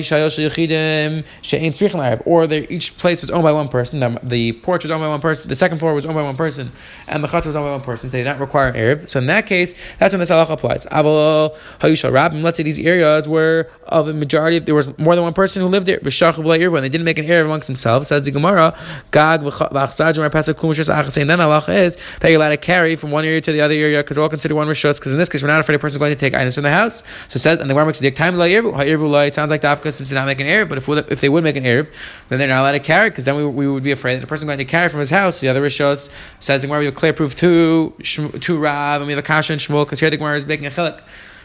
each 2.53 2.97
place 2.97 3.21
was 3.21 3.31
owned 3.31 3.43
by 3.43 3.51
one 3.51 3.69
person. 3.69 4.19
The 4.21 4.51
porch 4.51 4.83
was 4.83 4.91
owned 4.91 5.01
by 5.01 5.07
one 5.07 5.21
person. 5.21 5.49
The 5.49 5.55
second 5.55 5.79
floor 5.79 5.95
was 5.95 6.05
owned 6.05 6.13
by 6.13 6.21
one 6.21 6.37
person, 6.37 6.71
and 7.07 7.23
the 7.23 7.27
Chatzar 7.27 7.47
was 7.47 7.55
owned 7.55 7.65
by 7.65 7.71
one 7.71 7.81
person. 7.81 8.11
They 8.11 8.19
did 8.19 8.25
not 8.25 8.39
require 8.39 8.67
an 8.67 8.75
Arab. 8.75 9.07
So 9.07 9.17
in 9.17 9.25
that 9.25 9.47
case, 9.47 9.73
that's 9.97 10.13
when 10.13 10.19
the 10.19 10.25
halacha 10.25 10.51
applies. 10.51 10.85
Let's 12.43 12.57
say 12.57 12.63
these 12.63 12.77
areas 12.77 13.27
were 13.27 13.71
of 13.87 14.07
a 14.07 14.13
majority. 14.13 14.59
There 14.59 14.75
was 14.75 14.95
more 14.99 15.15
than 15.15 15.23
one 15.23 15.33
person 15.33 15.63
who 15.63 15.67
lived 15.67 15.87
there. 15.87 15.99
When 15.99 16.83
they 16.83 16.89
didn't 16.89 17.05
make 17.05 17.17
an 17.17 17.25
Arab 17.25 17.47
amongst 17.47 17.65
themselves, 17.65 18.09
says 18.09 18.21
the 18.21 18.29
Gemara, 18.29 18.77
Gag 19.09 19.41
then 19.41 19.49
halacha 19.49 20.49
is 21.69 21.97
that 22.19 22.29
you're 22.29 22.39
allowed 22.39 22.49
to 22.49 22.57
carry 22.57 22.95
from 22.95 23.09
one 23.09 23.25
area 23.25 23.41
to 23.41 23.51
the 23.51 23.61
other 23.61 23.62
area 23.71 24.03
because 24.03 24.17
we're 24.17 24.23
all 24.23 24.29
considered 24.29 24.55
one 24.55 24.67
rishus. 24.67 24.99
Because 24.99 25.13
in 25.13 25.19
this 25.19 25.29
case, 25.29 25.41
we're 25.41 25.47
not 25.47 25.59
afraid 25.59 25.75
a 25.75 25.79
person 25.79 25.95
is 25.95 25.99
going 25.99 26.11
to 26.13 26.19
take 26.19 26.33
items 26.33 26.55
from 26.55 26.63
the 26.63 26.71
house. 26.71 27.03
So 27.29 27.37
it 27.37 27.39
says, 27.39 27.59
and 27.59 27.69
the 27.69 27.73
Gemara 27.73 27.85
makes 27.85 27.99
the 27.99 28.11
time 28.11 28.39
It 28.39 29.33
sounds 29.35 29.51
like 29.51 29.61
dafka 29.61 29.93
since 29.93 30.09
they're 30.09 30.19
not 30.19 30.25
making 30.25 30.47
an 30.47 30.53
Arab, 30.53 30.69
but 30.69 30.77
If, 30.77 30.89
if 31.11 31.21
they 31.21 31.29
would 31.29 31.43
make 31.43 31.55
an 31.55 31.63
Erev, 31.63 31.91
then 32.29 32.39
they're 32.39 32.47
not 32.47 32.61
allowed 32.61 32.73
to 32.73 32.79
carry 32.79 33.09
because 33.09 33.25
then 33.25 33.35
we, 33.35 33.45
we 33.45 33.67
would 33.67 33.83
be 33.83 33.91
afraid 33.91 34.15
that 34.15 34.21
the 34.21 34.27
person 34.27 34.47
going 34.47 34.57
to 34.57 34.65
carry 34.65 34.89
from 34.89 34.99
his 34.99 35.09
house. 35.09 35.39
The 35.39 35.47
other 35.47 35.61
rishus 35.61 36.09
says 36.39 36.61
the 36.61 36.67
Gemara 36.67 36.79
we 36.79 36.85
have 36.85 36.95
clear 36.95 37.13
proof 37.13 37.35
to 37.35 37.93
to 37.99 38.57
Rav 38.57 39.01
and 39.01 39.07
we 39.07 39.13
have 39.13 39.19
a 39.19 39.25
kasha 39.25 39.53
and 39.53 39.61
Shmuel 39.61 39.85
because 39.85 39.99
here 39.99 40.09
the 40.09 40.17
Gemara 40.17 40.37
is 40.37 40.45
making 40.45 40.65
a 40.65 40.69
chilik 40.69 40.99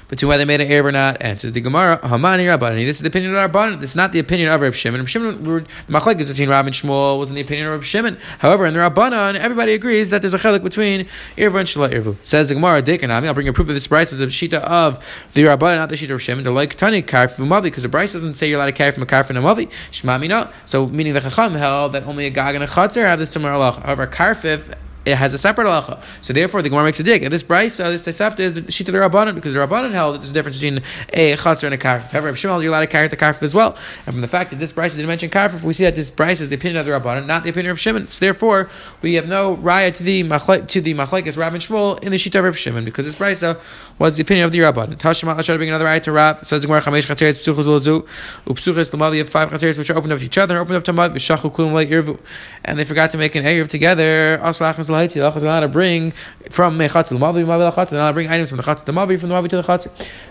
between 0.09 0.29
whether 0.29 0.45
they 0.45 0.45
made 0.45 0.61
an 0.61 0.69
Erev 0.69 0.85
or 0.85 0.93
not. 0.93 1.21
Answers 1.23 1.53
the 1.53 1.61
Gemara, 1.61 1.99
Hamani 1.99 2.49
Rabbani. 2.49 2.85
This 2.85 2.97
is 2.97 3.03
the 3.03 3.09
opinion 3.09 3.35
of 3.35 3.50
Rabbanan. 3.50 3.83
It's 3.83 3.95
not 3.95 4.12
the 4.12 4.19
opinion 4.19 4.50
of 4.50 4.61
Reb 4.61 4.75
Shimon. 4.75 5.00
Reb 5.00 5.09
Shimon, 5.09 5.43
the 5.45 5.67
Machlek 5.88 6.21
is 6.21 6.29
between 6.29 6.49
Rav 6.49 6.67
and 6.67 6.75
Shmuel, 6.75 7.19
wasn't 7.19 7.37
the 7.37 7.43
opinion 7.43 7.67
of 7.69 7.75
Reb 7.75 7.85
Shimon. 7.85 8.19
However, 8.38 8.67
in 8.67 8.75
the 8.75 8.81
Rabbanan, 8.81 9.37
everybody 9.37 9.75
agrees 9.75 10.11
that 10.11 10.23
there's 10.23 10.35
a 10.35 10.38
chelik 10.38 10.62
between 10.62 11.07
Erev 11.37 11.59
and 11.59 11.69
Shala 11.69 11.93
Erevu. 11.93 12.17
Says 12.23 12.49
the 12.49 12.55
Gemara, 12.55 12.83
Dekanami, 12.83 13.27
I'll 13.27 13.35
bring 13.35 13.49
a 13.49 13.53
proof 13.53 13.69
of 13.69 13.75
this 13.75 13.87
price 13.87 14.11
with 14.11 14.21
the 14.21 14.27
Shita 14.27 14.61
of 14.61 15.05
the 15.35 15.45
Rabbanan, 15.45 15.77
not 15.77 15.88
the 15.91 15.97
Shita 15.97 16.15
of 16.15 16.23
Shimon. 16.23 16.45
The 16.45 16.50
like 16.50 16.75
Tani 16.75 17.03
Karf 17.03 17.37
Mavi, 17.37 17.65
because 17.65 17.83
the 17.83 17.88
Brisa 17.88 18.15
doesn't 18.15 18.35
say 18.35 18.49
you're 18.49 18.59
allowed 18.59 18.67
to 18.67 18.73
carry 18.73 18.91
from 18.91 19.03
a 19.03 19.07
Karf 19.07 19.29
and 19.29 19.38
a 19.38 19.43
Mavi. 19.43 19.71
Shmami 19.91 20.29
no. 20.29 20.49
So, 20.65 20.87
meaning 20.87 21.15
the 21.15 21.21
Chacham 21.21 21.55
held 21.55 21.93
that 21.93 22.05
only 22.05 22.27
a 22.27 22.31
Gag 22.31 22.55
and 22.55 22.65
a 22.65 22.67
Chatzar 22.67 23.03
have 23.03 23.19
this 23.19 23.31
tomorrow 23.31 23.61
Allah. 23.61 23.81
However, 23.81 24.07
Karfif 24.07 24.75
it 25.05 25.17
has 25.17 25.33
a 25.35 25.38
separate 25.38 25.67
halacha. 25.67 26.02
So 26.21 26.33
therefore, 26.33 26.62
the 26.62 26.69
Gemara 26.69 26.85
makes 26.85 27.00
a 27.00 27.02
dig. 27.02 27.23
And 27.23 27.33
this 27.33 27.43
uh, 27.43 27.90
this 27.90 28.02
Tosefta 28.02 28.40
is 28.40 28.55
the 28.55 28.61
of 28.61 28.67
the 28.67 28.93
Rabbanan 28.93 29.35
because 29.35 29.55
the 29.55 29.61
Rabbanan 29.61 29.93
held 29.93 30.14
that 30.14 30.19
there's 30.19 30.31
a 30.31 30.35
difference 30.35 30.57
between 30.57 30.83
a 31.12 31.37
chatzar 31.37 31.64
and 31.64 31.75
a 31.75 31.78
karf. 31.78 32.11
However, 32.11 32.35
Shimon, 32.37 32.62
you're 32.62 32.71
allowed 32.71 32.81
to 32.81 32.87
carry 32.87 33.09
the 33.09 33.17
karf 33.17 33.43
as 33.43 33.55
well. 33.55 33.76
And 34.07 34.14
from 34.14 34.21
the 34.21 34.28
fact 34.28 34.50
that 34.50 34.59
this 34.59 34.73
Brisa 34.73 34.97
didn't 34.97 35.07
mention 35.07 35.31
karf, 35.31 35.62
we 35.62 35.73
see 35.73 35.85
that 35.85 35.95
this 35.95 36.11
Brisa 36.11 36.43
is 36.43 36.49
the 36.50 36.57
opinion 36.57 36.78
of 36.78 36.87
the 36.87 36.93
Rabbanan, 36.93 37.26
not 37.26 37.45
the 37.45 37.50
opinion 37.50 37.73
of 37.73 37.81
Shimon. 37.81 38.09
So 38.09 38.25
therefore, 38.25 38.71
we 39.02 39.14
have 39.14 39.28
no 39.28 39.57
raya 39.57 39.95
to 39.95 40.02
the 40.02 40.23
to 40.23 40.81
the 40.81 40.95
machlekes 40.95 41.37
Rab 41.38 41.55
and 41.55 41.62
Shmuel 41.62 42.02
in 42.02 42.11
the 42.11 42.19
sheet 42.19 42.35
of 42.35 42.45
Reb 42.45 42.57
Shimon 42.57 42.85
because 42.85 43.07
this 43.07 43.43
uh, 43.43 43.55
was 43.99 44.17
the 44.17 44.23
opinion 44.23 44.45
of 44.45 44.52
the 44.52 44.61
Rabbanan. 44.61 44.99
Tashma, 44.99 45.28
I'll 45.28 45.43
try 45.43 45.55
to 45.55 45.59
bring 45.59 45.69
another 45.69 45.87
raya 45.87 46.02
to 46.02 46.12
Rab. 46.12 46.45
Says 46.45 46.62
the 46.62 46.69
Gemara, 46.69 46.83
Chamesh 46.83 47.07
chatzeres 47.07 47.38
psuchos 47.38 47.64
lozu 47.64 48.07
upsuchos 48.47 48.90
lamav. 48.90 49.12
You 49.12 49.21
have 49.21 49.31
five 49.31 49.50
chatzeres 49.50 49.78
which 49.78 49.90
are 49.90 49.97
opened 49.97 50.12
up 50.12 50.19
to 50.19 50.25
each 50.25 50.38
other, 50.38 50.59
opened 50.59 50.76
up 50.76 50.85
to 50.85 50.93
mud, 50.93 51.14
v'shachu 51.14 51.52
kulam 51.52 51.88
irvu, 51.88 52.19
and 52.64 52.78
they 52.78 52.85
forgot 52.85 53.11
to 53.11 53.19
make 53.19 53.35
an 53.35 53.45
erev 53.45 53.69
together. 53.69 54.38
Aslachas 54.88 55.09
lahaiti, 55.09 55.40
lachas 55.40 55.61
to 55.61 55.68
bring 55.68 56.12
from 56.50 56.78
mechatz 56.78 57.09
to 57.09 57.14
mavi, 57.14 57.45
mavi 57.45 57.71
lachatz, 57.71 57.92
and 57.92 58.00
I 58.00 58.12
bring 58.12 58.28
items 58.28 58.49
from 58.49 58.57
the 58.57 58.62
chatz 58.62 58.80
to 58.80 58.87
the 58.87 58.92
mavi, 58.92 59.18
from 59.18 59.28
the 59.28 59.35
mavi 59.35 59.49
to 59.50 59.57
the 59.57 59.62
chatz. 59.62 59.87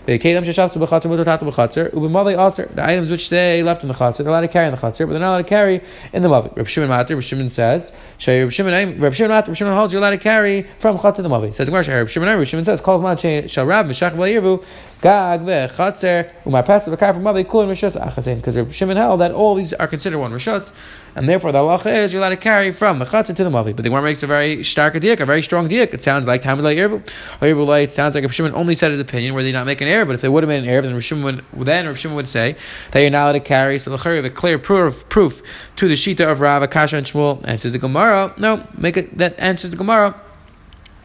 The 0.06 0.18
kedam 0.18 0.44
sheshaf 0.44 0.72
to 0.72 0.78
b'chatzer, 0.78 1.38
to 1.38 1.44
b'chatzer, 1.44 1.90
ubemavi 1.90 2.46
aser. 2.46 2.66
The 2.66 2.84
items 2.84 3.10
which 3.10 3.30
they 3.30 3.62
left 3.62 3.82
in 3.82 3.88
the 3.88 3.94
chatzer, 3.94 4.18
they're 4.18 4.28
allowed 4.28 4.42
to 4.42 4.48
carry 4.48 4.66
in 4.66 4.74
the 4.74 4.80
chatzer, 4.80 5.06
but 5.06 5.12
they're 5.12 5.20
not 5.20 5.30
allowed 5.30 5.38
to 5.38 5.44
carry 5.44 5.80
in 6.12 6.22
the 6.22 6.28
mavi. 6.28 6.54
Reb 6.56 6.68
Shimon 6.68 6.88
Matir, 6.88 7.10
Reb 7.10 7.22
Shimon 7.22 7.50
says, 7.50 7.92
Shay 8.18 8.42
Reb 8.42 8.52
Shimon, 8.52 9.00
Reb 9.00 9.14
Shimon 9.14 9.30
Matir, 9.30 9.48
Reb 9.48 9.56
Shimon 9.56 9.74
holds 9.74 9.92
you're 9.92 10.00
allowed 10.00 10.10
to 10.10 10.18
carry 10.18 10.62
from 10.78 10.98
chatzer 10.98 11.16
to 11.16 11.22
the 11.22 11.28
mavi. 11.28 11.54
Says 11.54 11.68
Gemara, 11.68 11.84
Reb 11.86 12.08
Shimon, 12.08 12.38
Reb 12.38 12.46
Shimon 12.46 12.64
says, 12.64 12.80
Kol 12.80 13.00
man 13.00 13.16
shall 13.16 13.66
rab 13.66 13.86
v'shach 13.86 14.12
v'yirvu, 14.12 14.64
gag 15.00 15.42
umar 15.42 16.62
passive 16.62 16.98
v'kar 16.98 17.14
from 17.14 17.22
mavi, 17.22 17.48
kul 17.48 17.66
rishus 17.66 17.96
achasin. 18.00 18.36
Because 18.36 18.56
Reb 18.56 18.72
Shimon 18.72 18.96
held 18.96 19.20
that 19.20 19.32
all 19.32 19.54
these 19.54 19.72
are 19.74 19.86
considered 19.86 20.18
one 20.18 20.32
rishus, 20.32 20.72
and 21.14 21.28
therefore 21.28 21.52
the 21.52 21.58
halacha 21.58 22.02
is 22.02 22.12
you're 22.12 22.20
allowed 22.20 22.30
to 22.30 22.36
carry 22.36 22.72
from 22.72 22.98
the 22.98 23.04
chatzer 23.04 23.34
to 23.36 23.44
the 23.44 23.50
mavi. 23.50 23.74
But 23.76 23.76
the 23.76 23.90
Gemara 23.90 24.02
makes 24.02 24.22
a 24.22 24.26
very 24.26 24.64
stark 24.64 24.94
diak, 24.94 25.20
a 25.20 25.26
very 25.26 25.42
strong 25.42 25.68
diak. 25.68 25.94
It 25.94 26.02
sounds 26.02 26.26
like 26.26 26.40
time 26.40 26.58
of 26.58 26.64
Irvu. 26.64 27.06
Irvu 27.40 27.82
it 27.82 27.92
sounds 27.92 28.14
like 28.14 28.24
if 28.24 28.32
Shimon 28.32 28.54
only 28.54 28.74
said 28.74 28.90
his 28.90 29.00
opinion 29.00 29.34
where 29.34 29.42
they 29.42 29.52
not 29.52 29.66
make 29.66 29.80
an 29.80 29.88
error, 29.88 30.04
but 30.04 30.14
if 30.14 30.20
they 30.20 30.28
would 30.28 30.42
have 30.42 30.48
made 30.48 30.62
an 30.62 30.68
error, 30.68 30.82
then 30.82 30.94
Rav 30.94 31.04
Shimon 31.04 31.44
would, 31.52 31.66
then 31.66 31.86
Rav 31.86 31.98
Shimon 31.98 32.16
would 32.16 32.28
say 32.28 32.56
that 32.90 33.00
you're 33.00 33.10
not 33.10 33.24
allowed 33.24 33.32
to 33.32 33.40
carry. 33.40 33.78
So 33.78 33.96
the 33.96 34.24
a 34.24 34.30
clear 34.30 34.58
proof, 34.58 35.08
proof 35.08 35.42
to 35.76 35.88
the 35.88 35.94
Shita 35.94 36.30
of 36.30 36.40
Rav, 36.40 36.62
Akasha, 36.62 36.96
and 36.96 37.06
Shmuel 37.06 37.46
answers 37.46 37.72
the 37.72 37.78
Gemara. 37.78 38.34
No, 38.36 38.66
make 38.76 38.96
it 38.96 39.16
that 39.18 39.38
answers 39.38 39.70
the 39.70 39.76
Gemara. 39.76 40.20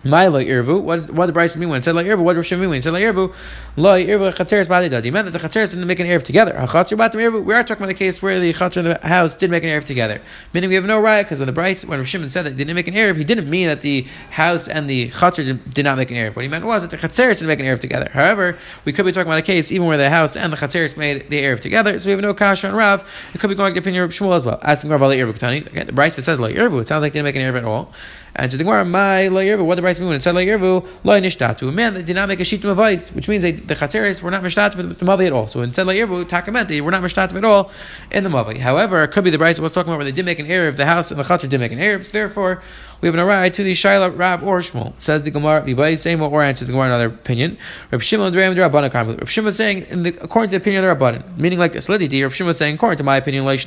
My 0.06 0.28
lo 0.28 0.44
irvu. 0.44 0.82
What 0.82 1.10
what 1.12 1.28
did 1.28 1.36
Brisa 1.36 1.56
mean 1.56 1.70
when 1.70 1.80
it 1.80 1.86
said 1.86 1.96
lo 1.96 2.04
irvu? 2.04 2.24
What 2.24 2.36
Rashi 2.36 2.60
mean 2.60 2.70
when 2.70 2.80
it 2.80 2.84
said 2.84 2.92
lo 2.92 3.00
irvu? 3.00 3.34
Lo 3.78 3.94
irvu 3.98 4.34
chatzeres 4.36 4.66
b'adidad. 4.66 5.06
He 5.06 5.12
meant 5.12 5.32
that 5.32 5.40
the 5.40 5.48
chatzeres 5.48 5.70
didn't 5.70 5.88
make 5.88 6.00
an 6.02 6.08
erev 6.08 6.24
together. 6.24 6.52
Hachatzer 6.54 6.98
batim 6.98 7.22
irvu. 7.22 7.42
We 7.44 7.54
are 7.54 7.64
talking 7.64 7.84
about 7.84 7.92
a 7.92 7.94
case 7.94 8.22
where 8.22 8.38
the 8.38 8.54
chatzer 8.54 8.78
in 8.78 8.84
the 8.84 9.08
house 9.08 9.34
did 9.34 9.50
make 9.50 9.64
an 9.64 9.70
erev 9.70 9.86
together. 9.86 10.22
Meaning 10.52 10.70
we 10.70 10.76
have 10.76 10.84
no 10.84 11.00
right 11.00 11.24
because 11.24 11.40
when 11.40 11.46
the 11.46 11.54
Brisa 11.54 11.86
when 11.86 12.04
Shimon 12.04 12.30
said 12.30 12.44
that 12.44 12.52
they 12.52 12.58
didn't 12.58 12.76
make 12.76 12.90
an 12.90 12.96
erev, 12.96 13.16
he 13.16 13.24
didn't 13.24 13.50
mean 13.50 13.68
that 13.68 13.80
the 13.80 14.06
house 14.32 14.68
and 14.68 14.90
the 14.90 15.10
chatzer 15.10 15.58
did, 15.74 15.86
not 15.86 15.98
make 15.98 16.12
an 16.12 16.18
erev. 16.18 16.36
What 16.36 16.44
he 16.44 16.50
meant 16.50 16.66
was 16.66 16.86
that 16.86 16.92
the 16.92 17.08
chatzeres 17.08 17.40
didn't 17.40 17.48
make 17.48 17.62
an 17.62 17.66
erev 17.66 17.80
together. 17.80 18.10
However, 18.12 18.58
we 18.84 18.92
could 18.92 19.06
be 19.06 19.14
talking 19.14 19.28
about 19.28 19.40
a 19.40 19.44
case 19.44 19.72
even 19.72 19.88
where 19.88 19.98
the 19.98 20.10
house 20.10 20.36
and 20.36 20.52
the 20.52 20.58
chatzeres 20.58 20.98
made 20.98 21.30
the 21.30 21.42
erev 21.42 21.62
together. 21.62 21.98
So 21.98 22.08
we 22.08 22.12
have 22.12 22.20
no 22.20 22.34
kasha 22.34 22.68
on 22.68 22.76
Rav. 22.76 23.10
It 23.34 23.40
could 23.40 23.50
be 23.50 23.56
going 23.56 23.68
like 23.68 23.76
the 23.76 23.80
opinion 23.80 24.04
of 24.04 24.12
Shmuel 24.12 24.36
as 24.36 24.44
well. 24.44 24.60
Asking 24.64 24.90
Rav 24.90 25.00
lo 25.00 25.12
irvu 25.12 25.34
Again, 25.34 25.88
the 25.88 25.94
Brisa 25.94 26.22
says 26.22 26.42
lo 26.42 26.52
irvu. 26.52 26.82
It 26.82 26.90
sounds 26.90 27.04
like 27.04 27.14
they 27.14 27.20
didn't 27.20 27.34
make 27.34 27.36
an 27.38 27.42
erev 27.42 27.58
at 27.58 27.64
all. 27.64 27.94
And 28.36 28.50
to 28.50 28.58
the 28.58 28.64
Gemara, 28.64 28.84
my 28.84 29.28
lo 29.28 29.42
irvu. 29.42 29.64
What 29.64 29.76
did 29.76 29.84
Brisa 29.84 30.00
mean 30.00 30.10
when 30.10 30.18
it 30.18 30.24
said 30.24 30.34
lo 30.34 30.42
irvu? 30.42 30.88
lo 31.04 31.22
nishtatu. 31.22 31.70
A 31.70 31.72
man 31.72 31.94
that 31.94 32.06
did 32.06 32.16
not 32.16 32.28
make 32.28 32.40
a 32.40 32.46
sheet 32.46 32.62
avayis, 32.62 33.14
which 33.14 33.28
means 33.28 33.44
they, 33.44 33.52
the 33.52 33.76
chatzeres 33.76 34.24
were 34.24 34.32
not 34.32 34.42
mishtatu 34.42 34.74
for 34.74 34.84
the 34.84 35.06
mavi 35.06 35.28
at 35.28 35.34
all. 35.34 35.48
So 35.48 35.62
instead 35.62 35.86
lairvu 35.86 36.26
takament 36.26 36.68
they 36.68 36.82
were 36.82 36.90
not 36.90 37.04
mishtatu 37.04 37.36
at 37.36 37.46
all 37.46 37.72
in 38.12 38.24
the 38.24 38.30
mavi. 38.32 38.58
However, 38.58 39.04
it 39.04 39.10
could 39.10 39.24
be 39.24 39.30
the 39.30 39.38
Brisa 39.38 39.60
was 39.60 39.72
talking 39.72 39.90
about 39.90 39.98
where 39.98 40.06
they 40.06 40.12
did 40.12 40.26
make 40.26 40.40
an 40.40 40.48
erev, 40.48 40.78
the 40.78 40.86
house 40.86 41.12
and 41.12 41.20
the 41.20 41.24
chatzer 41.24 41.48
did 41.48 41.60
make 41.60 41.72
an 41.72 41.80
erev. 41.80 42.06
So 42.06 42.12
therefore, 42.12 42.64
we 43.04 43.08
have 43.08 43.16
an 43.16 43.20
arai 43.20 43.52
to 43.52 43.64
the 43.64 43.74
Shaila 43.74 44.18
Rab 44.18 44.44
or 44.44 44.60
Shmuel. 44.60 44.94
Says 45.02 45.24
the 45.24 45.30
Gemara, 45.30 45.62
Vibai, 45.62 46.00
same 46.00 46.22
or 46.22 46.42
answers 46.42 46.68
the 46.68 46.72
Gemara 46.72 46.88
another 46.88 47.08
opinion. 47.08 47.58
Reb 47.92 48.02
Shimon 48.02 48.32
the 48.32 48.40
Rabbanan. 48.40 49.20
Reb 49.20 49.28
Shimon 49.28 49.52
saying, 49.52 49.88
in 49.90 50.04
the, 50.04 50.18
according 50.22 50.52
to 50.52 50.52
the 50.52 50.62
opinion 50.62 50.86
of 50.86 50.98
the 50.98 51.06
Rabbanan, 51.06 51.38
meaning 51.38 51.60
like 51.60 51.74
this, 51.74 51.90
Lididi, 51.90 52.24
Reb 52.24 52.32
Shimon 52.32 52.54
saying, 52.54 52.76
according 52.76 52.98
to 53.00 53.04
my 53.04 53.18
opinion, 53.18 53.46
I 53.46 53.58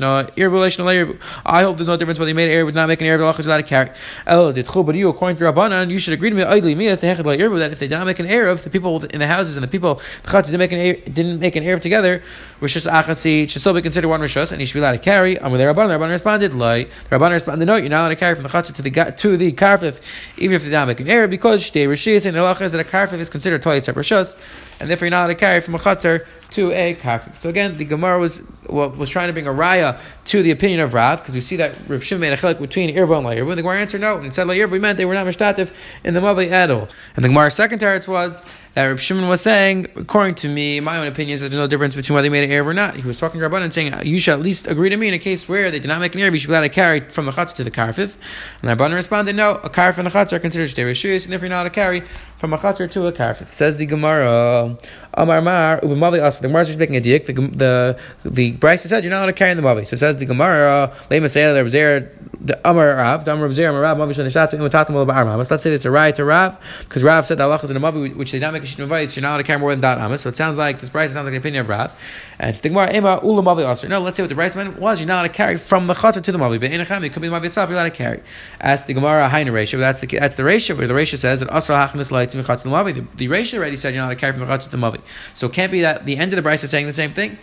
hope 1.63 1.77
there's 1.77 1.87
no 1.87 1.99
difference 1.99 2.19
whether 2.19 2.31
they 2.31 2.33
made 2.33 2.51
an 2.51 2.67
Irvu, 2.67 2.73
not 2.73 2.89
making 2.89 3.09
an 3.09 3.21
Irvu, 3.21 3.39
is 3.39 3.65
carry. 3.67 3.91
El, 4.27 4.53
did 4.53 4.67
but 4.67 4.95
you, 4.95 5.11
according 5.11 5.37
to 5.37 5.45
Rabbanan, 5.45 5.91
you 5.91 5.99
should 5.99 6.15
agree 6.15 6.31
to 6.31 6.37
me, 6.37 6.43
idly, 6.43 6.75
me, 6.75 6.89
as 6.89 7.01
the 7.01 7.09
Irvu, 7.09 7.59
that 7.59 7.73
if 7.73 7.79
they 7.79 7.89
did 7.89 7.97
not 7.97 8.07
make 8.07 8.19
an 8.19 8.27
Erev, 8.27 8.63
the 8.63 8.71
people 8.71 9.05
in 9.05 9.19
the 9.19 9.27
houses 9.27 9.59
and 9.59 9.65
the 9.65 9.69
people, 9.69 10.01
the 10.23 10.41
didn't 10.41 10.59
make 10.59 10.73
an 10.73 11.13
didn't 11.13 11.41
make 11.41 11.57
an 11.57 11.63
Erev 11.63 11.83
together, 11.83 12.23
Rishus 12.61 12.91
Achatzi 12.91 13.49
should 13.49 13.61
still 13.61 13.75
be 13.75 13.83
considered 13.83 14.09
one 14.09 14.21
Rishus, 14.21 14.51
and 14.51 14.61
he 14.61 14.67
should 14.67 14.75
be 14.75 14.81
allowed 14.81 14.93
to 14.93 14.99
carry. 14.99 15.37
And 15.39 15.53
with 15.53 15.61
the 15.61 15.67
Rabbanan, 15.67 15.89
the 15.89 15.99
Rabbanan 15.99 16.11
responded, 16.11 16.55
Lai. 16.55 16.85
The 16.85 17.17
Rabbanan 17.17 17.33
responded, 17.33 17.67
no, 17.67 17.77
you're 17.77 17.89
not 17.89 18.01
allowed 18.01 18.09
to 18.11 18.17
carry 18.17 18.35
from 18.35 18.45
the 18.45 18.49
Chatz 18.49 18.73
to 18.73 18.83
the, 18.83 18.91
to 18.91 19.37
the 19.37 19.53
Karfif 19.53 20.01
even 20.39 20.57
if 20.57 20.65
they 20.65 20.71
don't 20.71 21.01
an 21.01 21.09
error, 21.09 21.29
because 21.29 21.63
Shtei 21.63 21.89
Rishis 21.89 22.27
and 22.27 22.37
the 22.37 22.65
is 22.65 22.73
that 22.73 22.81
a 22.81 22.85
karfif 22.85 23.19
is 23.19 23.31
considered 23.31 23.63
twice 23.63 23.85
separate 23.85 24.05
rishos, 24.05 24.39
and 24.81 24.89
therefore 24.89 25.07
you're 25.07 25.11
not 25.11 25.25
allowed 25.25 25.29
to 25.29 25.35
carry 25.35 25.61
from 25.61 25.75
a 25.75 25.79
chatzar 25.79 26.25
to 26.51 26.73
a 26.73 26.95
karfif. 26.95 27.37
So 27.37 27.49
again, 27.49 27.77
the 27.77 27.85
Gemara 27.85 28.19
was 28.19 28.43
was 28.69 29.11
trying 29.11 29.29
to 29.29 29.33
bring 29.33 29.47
a 29.47 29.53
raya 29.53 29.99
to 30.25 30.43
the 30.43 30.51
opinion 30.51 30.81
of 30.81 30.93
Rav 30.93 31.21
because 31.21 31.35
we 31.35 31.41
see 31.41 31.57
that 31.57 31.75
Rav 31.89 32.03
Shimon 32.03 32.21
made 32.21 32.33
a 32.33 32.37
chelik 32.37 32.59
between 32.61 32.95
Irva 32.95 33.19
and 33.19 33.27
La'irva. 33.27 33.55
The 33.55 33.63
Gemara 33.63 33.79
answered 33.79 34.01
no 34.01 34.19
and 34.19 34.35
said 34.35 34.47
La'irva 34.47 34.81
meant 34.81 34.99
they 34.99 35.05
were 35.05 35.15
not 35.15 35.27
mishtatif 35.27 35.73
in 36.03 36.15
the 36.15 36.21
Mavi 36.21 36.51
at 36.51 36.71
all. 36.71 36.89
And 37.15 37.25
the 37.25 37.29
Gemara's 37.29 37.55
second 37.55 37.81
teretz 37.81 38.09
was 38.09 38.45
that 38.75 38.87
Rav 38.87 39.01
Shimon 39.01 39.29
was 39.29 39.41
saying, 39.41 39.87
according 39.97 40.35
to 40.37 40.49
me, 40.49 40.81
my 40.81 40.99
own 40.99 41.07
opinion 41.07 41.35
is 41.35 41.41
that 41.41 41.49
there's 41.49 41.59
no 41.59 41.67
difference 41.67 41.95
between 41.95 42.15
whether 42.15 42.27
they 42.27 42.31
made 42.31 42.45
an 42.45 42.51
Erev 42.51 42.67
or 42.67 42.75
not. 42.75 42.97
He 42.97 43.07
was 43.07 43.19
talking 43.19 43.41
to 43.41 43.49
Rabban 43.49 43.63
and 43.63 43.73
saying, 43.73 43.95
you 44.05 44.19
should 44.19 44.35
at 44.35 44.41
least 44.41 44.67
agree 44.67 44.91
to 44.91 44.97
me 44.97 45.09
in 45.09 45.15
a 45.15 45.19
case 45.19 45.49
where 45.49 45.71
they 45.71 45.79
did 45.79 45.89
not 45.89 46.01
make 46.01 46.15
an 46.15 46.21
Erev, 46.21 46.33
you 46.33 46.39
should 46.41 46.49
be 46.49 46.53
allowed 46.53 46.63
to 46.63 46.69
carry 46.69 47.01
from 47.01 47.27
the 47.27 47.33
Chatz 47.33 47.55
to 47.55 47.65
the 47.65 47.71
Karfif. 47.71 48.17
And 48.63 48.79
Rabban 48.79 48.95
responded, 48.95 49.35
no, 49.35 49.53
a 49.53 49.71
Karfif 49.71 49.99
and 49.99 50.09
a 50.09 50.11
Chatz 50.11 50.33
are 50.33 50.39
considered 50.39 50.69
Shtei 50.69 51.25
and 51.25 51.35
if 51.35 51.41
you're 51.41 51.49
not 51.49 51.63
to 51.63 51.71
carry 51.71 52.03
from 52.39 52.53
a 52.53 52.59
Chatz 52.59 52.79
to 52.93 53.07
a 53.07 53.13
Karfif. 53.13 53.53
Says 53.53 53.77
the 53.77 53.87
Gemara, 53.87 54.77
Amar 55.15 55.41
Mar, 55.41 55.81
Ubimali 55.81 56.23
also. 56.23 56.43
The 56.43 56.49
Gemara 56.49 56.63
is 56.63 56.77
making 56.77 56.97
a 56.97 57.01
diak. 57.01 57.27
The, 57.27 57.33
the, 57.33 57.99
the 58.25 58.53
Brisa 58.53 58.87
said, 58.89 59.03
you're 59.03 59.11
not 59.11 59.21
allowed 59.21 59.27
to 59.27 59.33
carry 59.33 59.53
in 59.53 59.57
the 59.57 59.63
Mavi. 59.63 59.87
So 59.87 59.95
it 59.95 59.99
says 59.99 60.19
the 60.19 60.27
Gemara, 60.27 60.95
Lema 61.11 61.33
there 61.33 61.65
was 61.65 61.73
there, 61.73 62.13
the 62.39 62.61
Amar 62.69 62.95
Rav, 62.97 63.25
the 63.25 63.33
Amar 63.33 63.49
Rav, 63.49 63.59
Amar 63.59 63.81
Rav, 63.81 63.97
Mavi 63.97 64.15
Shanishatu, 64.15 64.59
Imatatum, 64.59 65.07
Armamas. 65.07 65.51
Let's 65.51 65.63
say 65.63 65.73
it's 65.73 65.87
a 65.87 65.91
right 65.91 66.15
to 66.15 66.25
Rav, 66.25 66.59
because 66.81 67.03
Rav 67.03 67.27
said 67.27 67.39
that 67.39 67.45
Allah 67.45 67.59
is 67.63 67.71
in 67.71 67.77
a 67.79 67.81
Mavi, 67.81 68.15
which 68.15 68.33
they 68.33 68.39
not 68.39 68.53
make 68.53 68.63
a 68.63 68.67
Shin 68.67 68.87
Mavi, 68.87 69.17
you're 69.17 69.23
not 69.23 69.31
allowed 69.31 69.37
to 69.39 69.45
carry 69.45 69.59
more 69.59 69.71
than 69.71 69.81
that 69.81 69.99
Amas. 69.99 70.23
So 70.23 70.29
it 70.29 70.37
sounds 70.37 70.59
like 70.59 70.81
this 70.81 70.91
Brisa 70.91 71.15
sounds 71.15 71.27
like 71.27 71.33
an 71.33 71.37
opinion 71.37 71.63
of 71.63 71.69
Rav. 71.71 71.99
And 72.39 72.55
the 72.55 72.69
Gemara, 72.69 72.95
Ema, 72.95 73.21
Ula 73.25 73.43
Mavi 73.43 73.73
Aser. 73.73 73.89
No, 73.89 74.01
let's 74.01 74.19
say 74.19 74.23
what 74.23 74.29
the 74.29 74.35
Brisa 74.35 74.57
meant 74.57 74.79
was, 74.79 75.01
you're 75.01 75.09
not 75.09 75.21
allowed 75.21 75.29
to 75.29 75.33
carry 75.33 75.57
from 75.57 75.87
the 75.87 75.95
Chatzar 75.95 76.23
to 76.23 76.33
the 76.33 76.39
Mavi, 76.39 76.61
but 76.61 76.71
in 76.71 76.83
a 76.83 76.85
Cham, 76.85 77.03
it 77.03 77.15
could 77.15 77.23
be 77.23 77.29
the 77.29 77.35
Mavi 77.35 77.47
itself, 77.47 77.71
you're 77.71 77.79
allowed 77.79 77.89
to 77.89 77.97
carry. 77.97 78.23
As 78.61 78.85
the 78.85 78.93
Gemara, 78.93 79.31
Haina 79.31 79.51
ratio, 79.51 79.81
that's 79.81 80.01
the, 80.01 80.07
that's 80.07 80.35
the 80.35 80.45
ratio, 80.45 80.77
where 80.77 80.87
the 80.87 80.95
ratio 80.95 81.17
says 81.17 81.41
that 81.41 81.49
Asra 81.49 81.89
Hachnas 81.89 82.11
The 82.33 82.43
Mavi. 82.43 82.95
The, 83.17 83.27
the 83.29 83.59
already 83.59 83.77
said 83.77 83.95
you're 83.95 84.03
not 84.03 84.11
to 84.11 84.17
carry 84.17 84.33
from 84.33 84.47
the 84.47 84.57
to 84.57 84.77
Mavi. 84.77 85.01
So 85.35 85.47
it 85.47 85.53
can't 85.53 85.73
be 85.73 85.83
that 85.83 86.05
the 86.07 86.17
end 86.17 86.33
of 86.33 86.43
the 86.43 86.49
Brisa 86.49 86.65
is 86.65 86.71
saying 86.71 86.87
the 86.87 86.93
same 86.93 87.13
thing. 87.13 87.39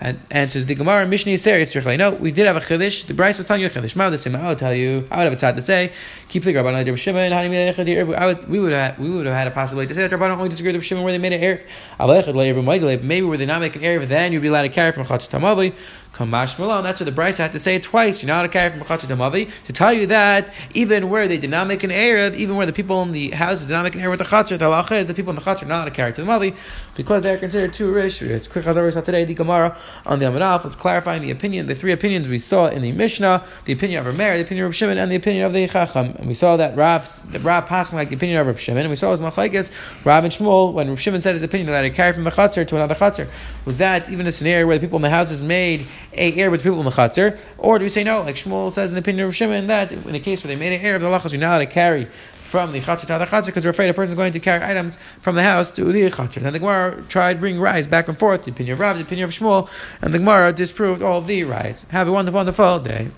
And 0.00 0.20
answers 0.30 0.66
the 0.66 0.76
Gemara 0.76 1.06
Mishnah 1.06 1.32
Yisrael 1.32 1.60
Yitzchak. 1.60 1.98
No, 1.98 2.12
we 2.12 2.30
did 2.30 2.46
have 2.46 2.56
a 2.56 2.60
chiddush. 2.60 3.06
The 3.06 3.14
Brisa 3.14 3.38
was 3.38 3.46
telling 3.46 3.62
you 3.62 3.66
a 3.66 3.70
chiddush. 3.70 3.96
Ma 3.96 4.10
the. 4.10 4.38
I 4.38 4.48
would 4.50 4.58
tell 4.58 4.72
you. 4.72 5.08
I 5.10 5.16
would 5.16 5.24
have 5.24 5.32
a 5.32 5.36
tzad 5.36 5.56
to 5.56 5.62
say. 5.62 5.92
Keep 6.28 6.44
the 6.44 6.54
Rabbanon 6.54 6.86
Rabbi 6.86 6.94
Shimon. 6.94 7.32
I 7.32 8.26
would. 8.26 8.48
We 8.48 8.60
would 8.60 8.72
have. 8.72 8.96
We 9.00 9.10
would 9.10 9.26
have 9.26 9.34
had 9.34 9.48
a 9.48 9.50
possibility 9.50 9.88
to 9.88 9.94
say 9.94 10.06
that 10.06 10.16
Rabbanon 10.16 10.36
only 10.36 10.50
disagreed 10.50 10.76
with 10.76 10.84
Shimon 10.84 11.02
where 11.02 11.12
they 11.12 11.18
made 11.18 11.32
an 11.32 11.40
erev. 11.40 13.02
Maybe 13.02 13.26
where 13.26 13.38
they 13.38 13.46
not 13.46 13.60
make 13.60 13.74
an 13.74 13.82
erev, 13.82 14.06
then 14.06 14.32
you'd 14.32 14.42
be 14.42 14.46
allowed 14.46 14.62
to 14.62 14.68
carry 14.68 14.92
from 14.92 15.04
Chatzot 15.04 15.30
Tamavi. 15.30 15.74
Kamash 16.18 16.58
Malon. 16.58 16.82
That's 16.82 16.98
what 16.98 17.04
the 17.04 17.12
Brisa 17.12 17.38
had 17.38 17.52
to 17.52 17.60
say 17.60 17.76
it 17.76 17.84
twice. 17.84 18.22
You're 18.22 18.26
not 18.26 18.44
a 18.44 18.48
carry 18.48 18.70
from 18.70 18.80
Chatzot 18.80 19.06
Damavi 19.06 19.48
to 19.66 19.66
the 19.68 19.72
tell 19.72 19.92
you 19.92 20.08
that 20.08 20.52
even 20.74 21.10
where 21.10 21.28
they 21.28 21.38
did 21.38 21.50
not 21.50 21.68
make 21.68 21.84
an 21.84 21.90
erev, 21.90 22.34
even 22.34 22.56
where 22.56 22.66
the 22.66 22.72
people 22.72 23.00
in 23.02 23.12
the 23.12 23.30
houses 23.30 23.68
did 23.68 23.74
not 23.74 23.84
make 23.84 23.94
an 23.94 24.00
erev 24.00 24.10
with 24.10 24.18
the 24.18 24.24
Chatzot, 24.24 24.58
the 24.58 24.64
halacha 24.64 25.00
is 25.00 25.06
the 25.06 25.14
people 25.14 25.30
in 25.30 25.36
the 25.36 25.42
Chatzot 25.42 25.62
are 25.62 25.66
not 25.66 25.86
a 25.86 25.92
carry 25.92 26.12
to 26.12 26.24
the 26.24 26.26
Mavi 26.26 26.56
because 26.96 27.22
they 27.22 27.32
are 27.32 27.38
considered 27.38 27.72
two 27.72 27.92
rish. 27.92 28.20
It's 28.20 28.48
quick 28.48 28.66
as 28.66 28.94
saw 28.94 29.00
today. 29.00 29.24
The 29.24 29.34
Gemara 29.34 29.78
on 30.04 30.18
the 30.18 30.24
Amadaf. 30.24 30.64
Let's 30.64 30.74
clarify 30.74 31.20
the 31.20 31.30
opinion, 31.30 31.68
the 31.68 31.76
three 31.76 31.92
opinions 31.92 32.28
we 32.28 32.40
saw 32.40 32.66
in 32.66 32.82
the 32.82 32.90
Mishnah: 32.90 33.44
the 33.64 33.72
opinion 33.72 34.04
of 34.04 34.12
Rameir, 34.12 34.38
the 34.38 34.42
opinion 34.42 34.66
of 34.66 34.74
Shimon, 34.74 34.98
and 34.98 35.12
the 35.12 35.16
opinion 35.16 35.46
of 35.46 35.52
the 35.52 35.68
Chacham. 35.68 36.16
And 36.18 36.26
we 36.26 36.34
saw 36.34 36.56
that 36.56 36.76
Rav, 36.76 37.30
the 37.30 37.38
Rav 37.38 37.66
passed 37.66 37.92
like 37.92 38.08
the 38.08 38.16
opinion 38.16 38.40
of 38.40 38.48
Rav 38.48 38.58
Shimon, 38.58 38.80
and 38.80 38.90
we 38.90 38.96
saw 38.96 39.12
his 39.12 39.20
machlekes 39.20 39.70
Rav 40.04 40.24
and 40.24 40.32
Shmuel 40.32 40.72
when 40.72 40.88
Rav 40.88 41.00
Shimon 41.00 41.20
said 41.20 41.34
his 41.34 41.44
opinion 41.44 41.68
that 41.68 41.84
he 41.84 41.90
carried 41.90 42.16
from 42.16 42.24
the 42.24 42.32
Chatzor 42.32 42.66
to 42.66 42.74
another 42.74 42.96
Chatzor. 42.96 43.28
Was 43.64 43.78
that 43.78 44.10
even 44.10 44.26
a 44.26 44.32
scenario 44.32 44.66
where 44.66 44.76
the 44.76 44.84
people 44.84 44.96
in 44.96 45.02
the 45.02 45.10
houses 45.10 45.44
made 45.44 45.86
a 46.12 46.32
air 46.34 46.50
with 46.50 46.62
people 46.62 46.78
in 46.78 46.84
the 46.84 46.90
chatzir, 46.90 47.38
or 47.58 47.78
do 47.78 47.84
we 47.84 47.88
say 47.88 48.04
no, 48.04 48.22
like 48.22 48.36
Shmuel 48.36 48.72
says 48.72 48.92
in 48.92 48.96
the 48.96 49.00
opinion 49.00 49.26
of 49.26 49.36
Shimon, 49.36 49.66
that 49.66 49.92
in 49.92 50.12
the 50.12 50.20
case 50.20 50.42
where 50.42 50.48
they 50.48 50.58
made 50.58 50.72
an 50.72 50.94
of 50.94 51.02
the 51.02 51.08
lachas, 51.08 51.32
you're 51.32 51.40
not 51.40 51.48
allowed 51.48 51.58
to 51.58 51.66
carry 51.66 52.08
from 52.44 52.72
the 52.72 52.80
chatzir 52.80 53.00
to 53.00 53.18
the 53.18 53.26
chatzir 53.26 53.46
because 53.46 53.64
we're 53.64 53.70
afraid 53.70 53.90
a 53.90 53.94
person 53.94 54.12
is 54.12 54.14
going 54.14 54.32
to 54.32 54.40
carry 54.40 54.64
items 54.64 54.96
from 55.20 55.36
the 55.36 55.42
house 55.42 55.70
to 55.70 55.84
the 55.92 56.10
chatzir. 56.10 56.40
Then 56.40 56.52
the 56.54 56.58
Gemara 56.58 57.04
tried 57.08 57.40
bring 57.40 57.60
rise 57.60 57.86
back 57.86 58.08
and 58.08 58.18
forth, 58.18 58.44
the 58.44 58.50
opinion 58.50 58.74
of 58.74 58.80
Rav, 58.80 58.96
the 58.96 59.02
opinion 59.02 59.28
of 59.28 59.34
Shmuel, 59.34 59.68
and 60.00 60.14
the 60.14 60.18
Gemara 60.18 60.52
disproved 60.52 61.02
all 61.02 61.20
the 61.20 61.44
rise. 61.44 61.84
Have 61.90 62.08
a 62.08 62.12
wonderful, 62.12 62.38
wonderful 62.38 62.78
day. 62.80 63.10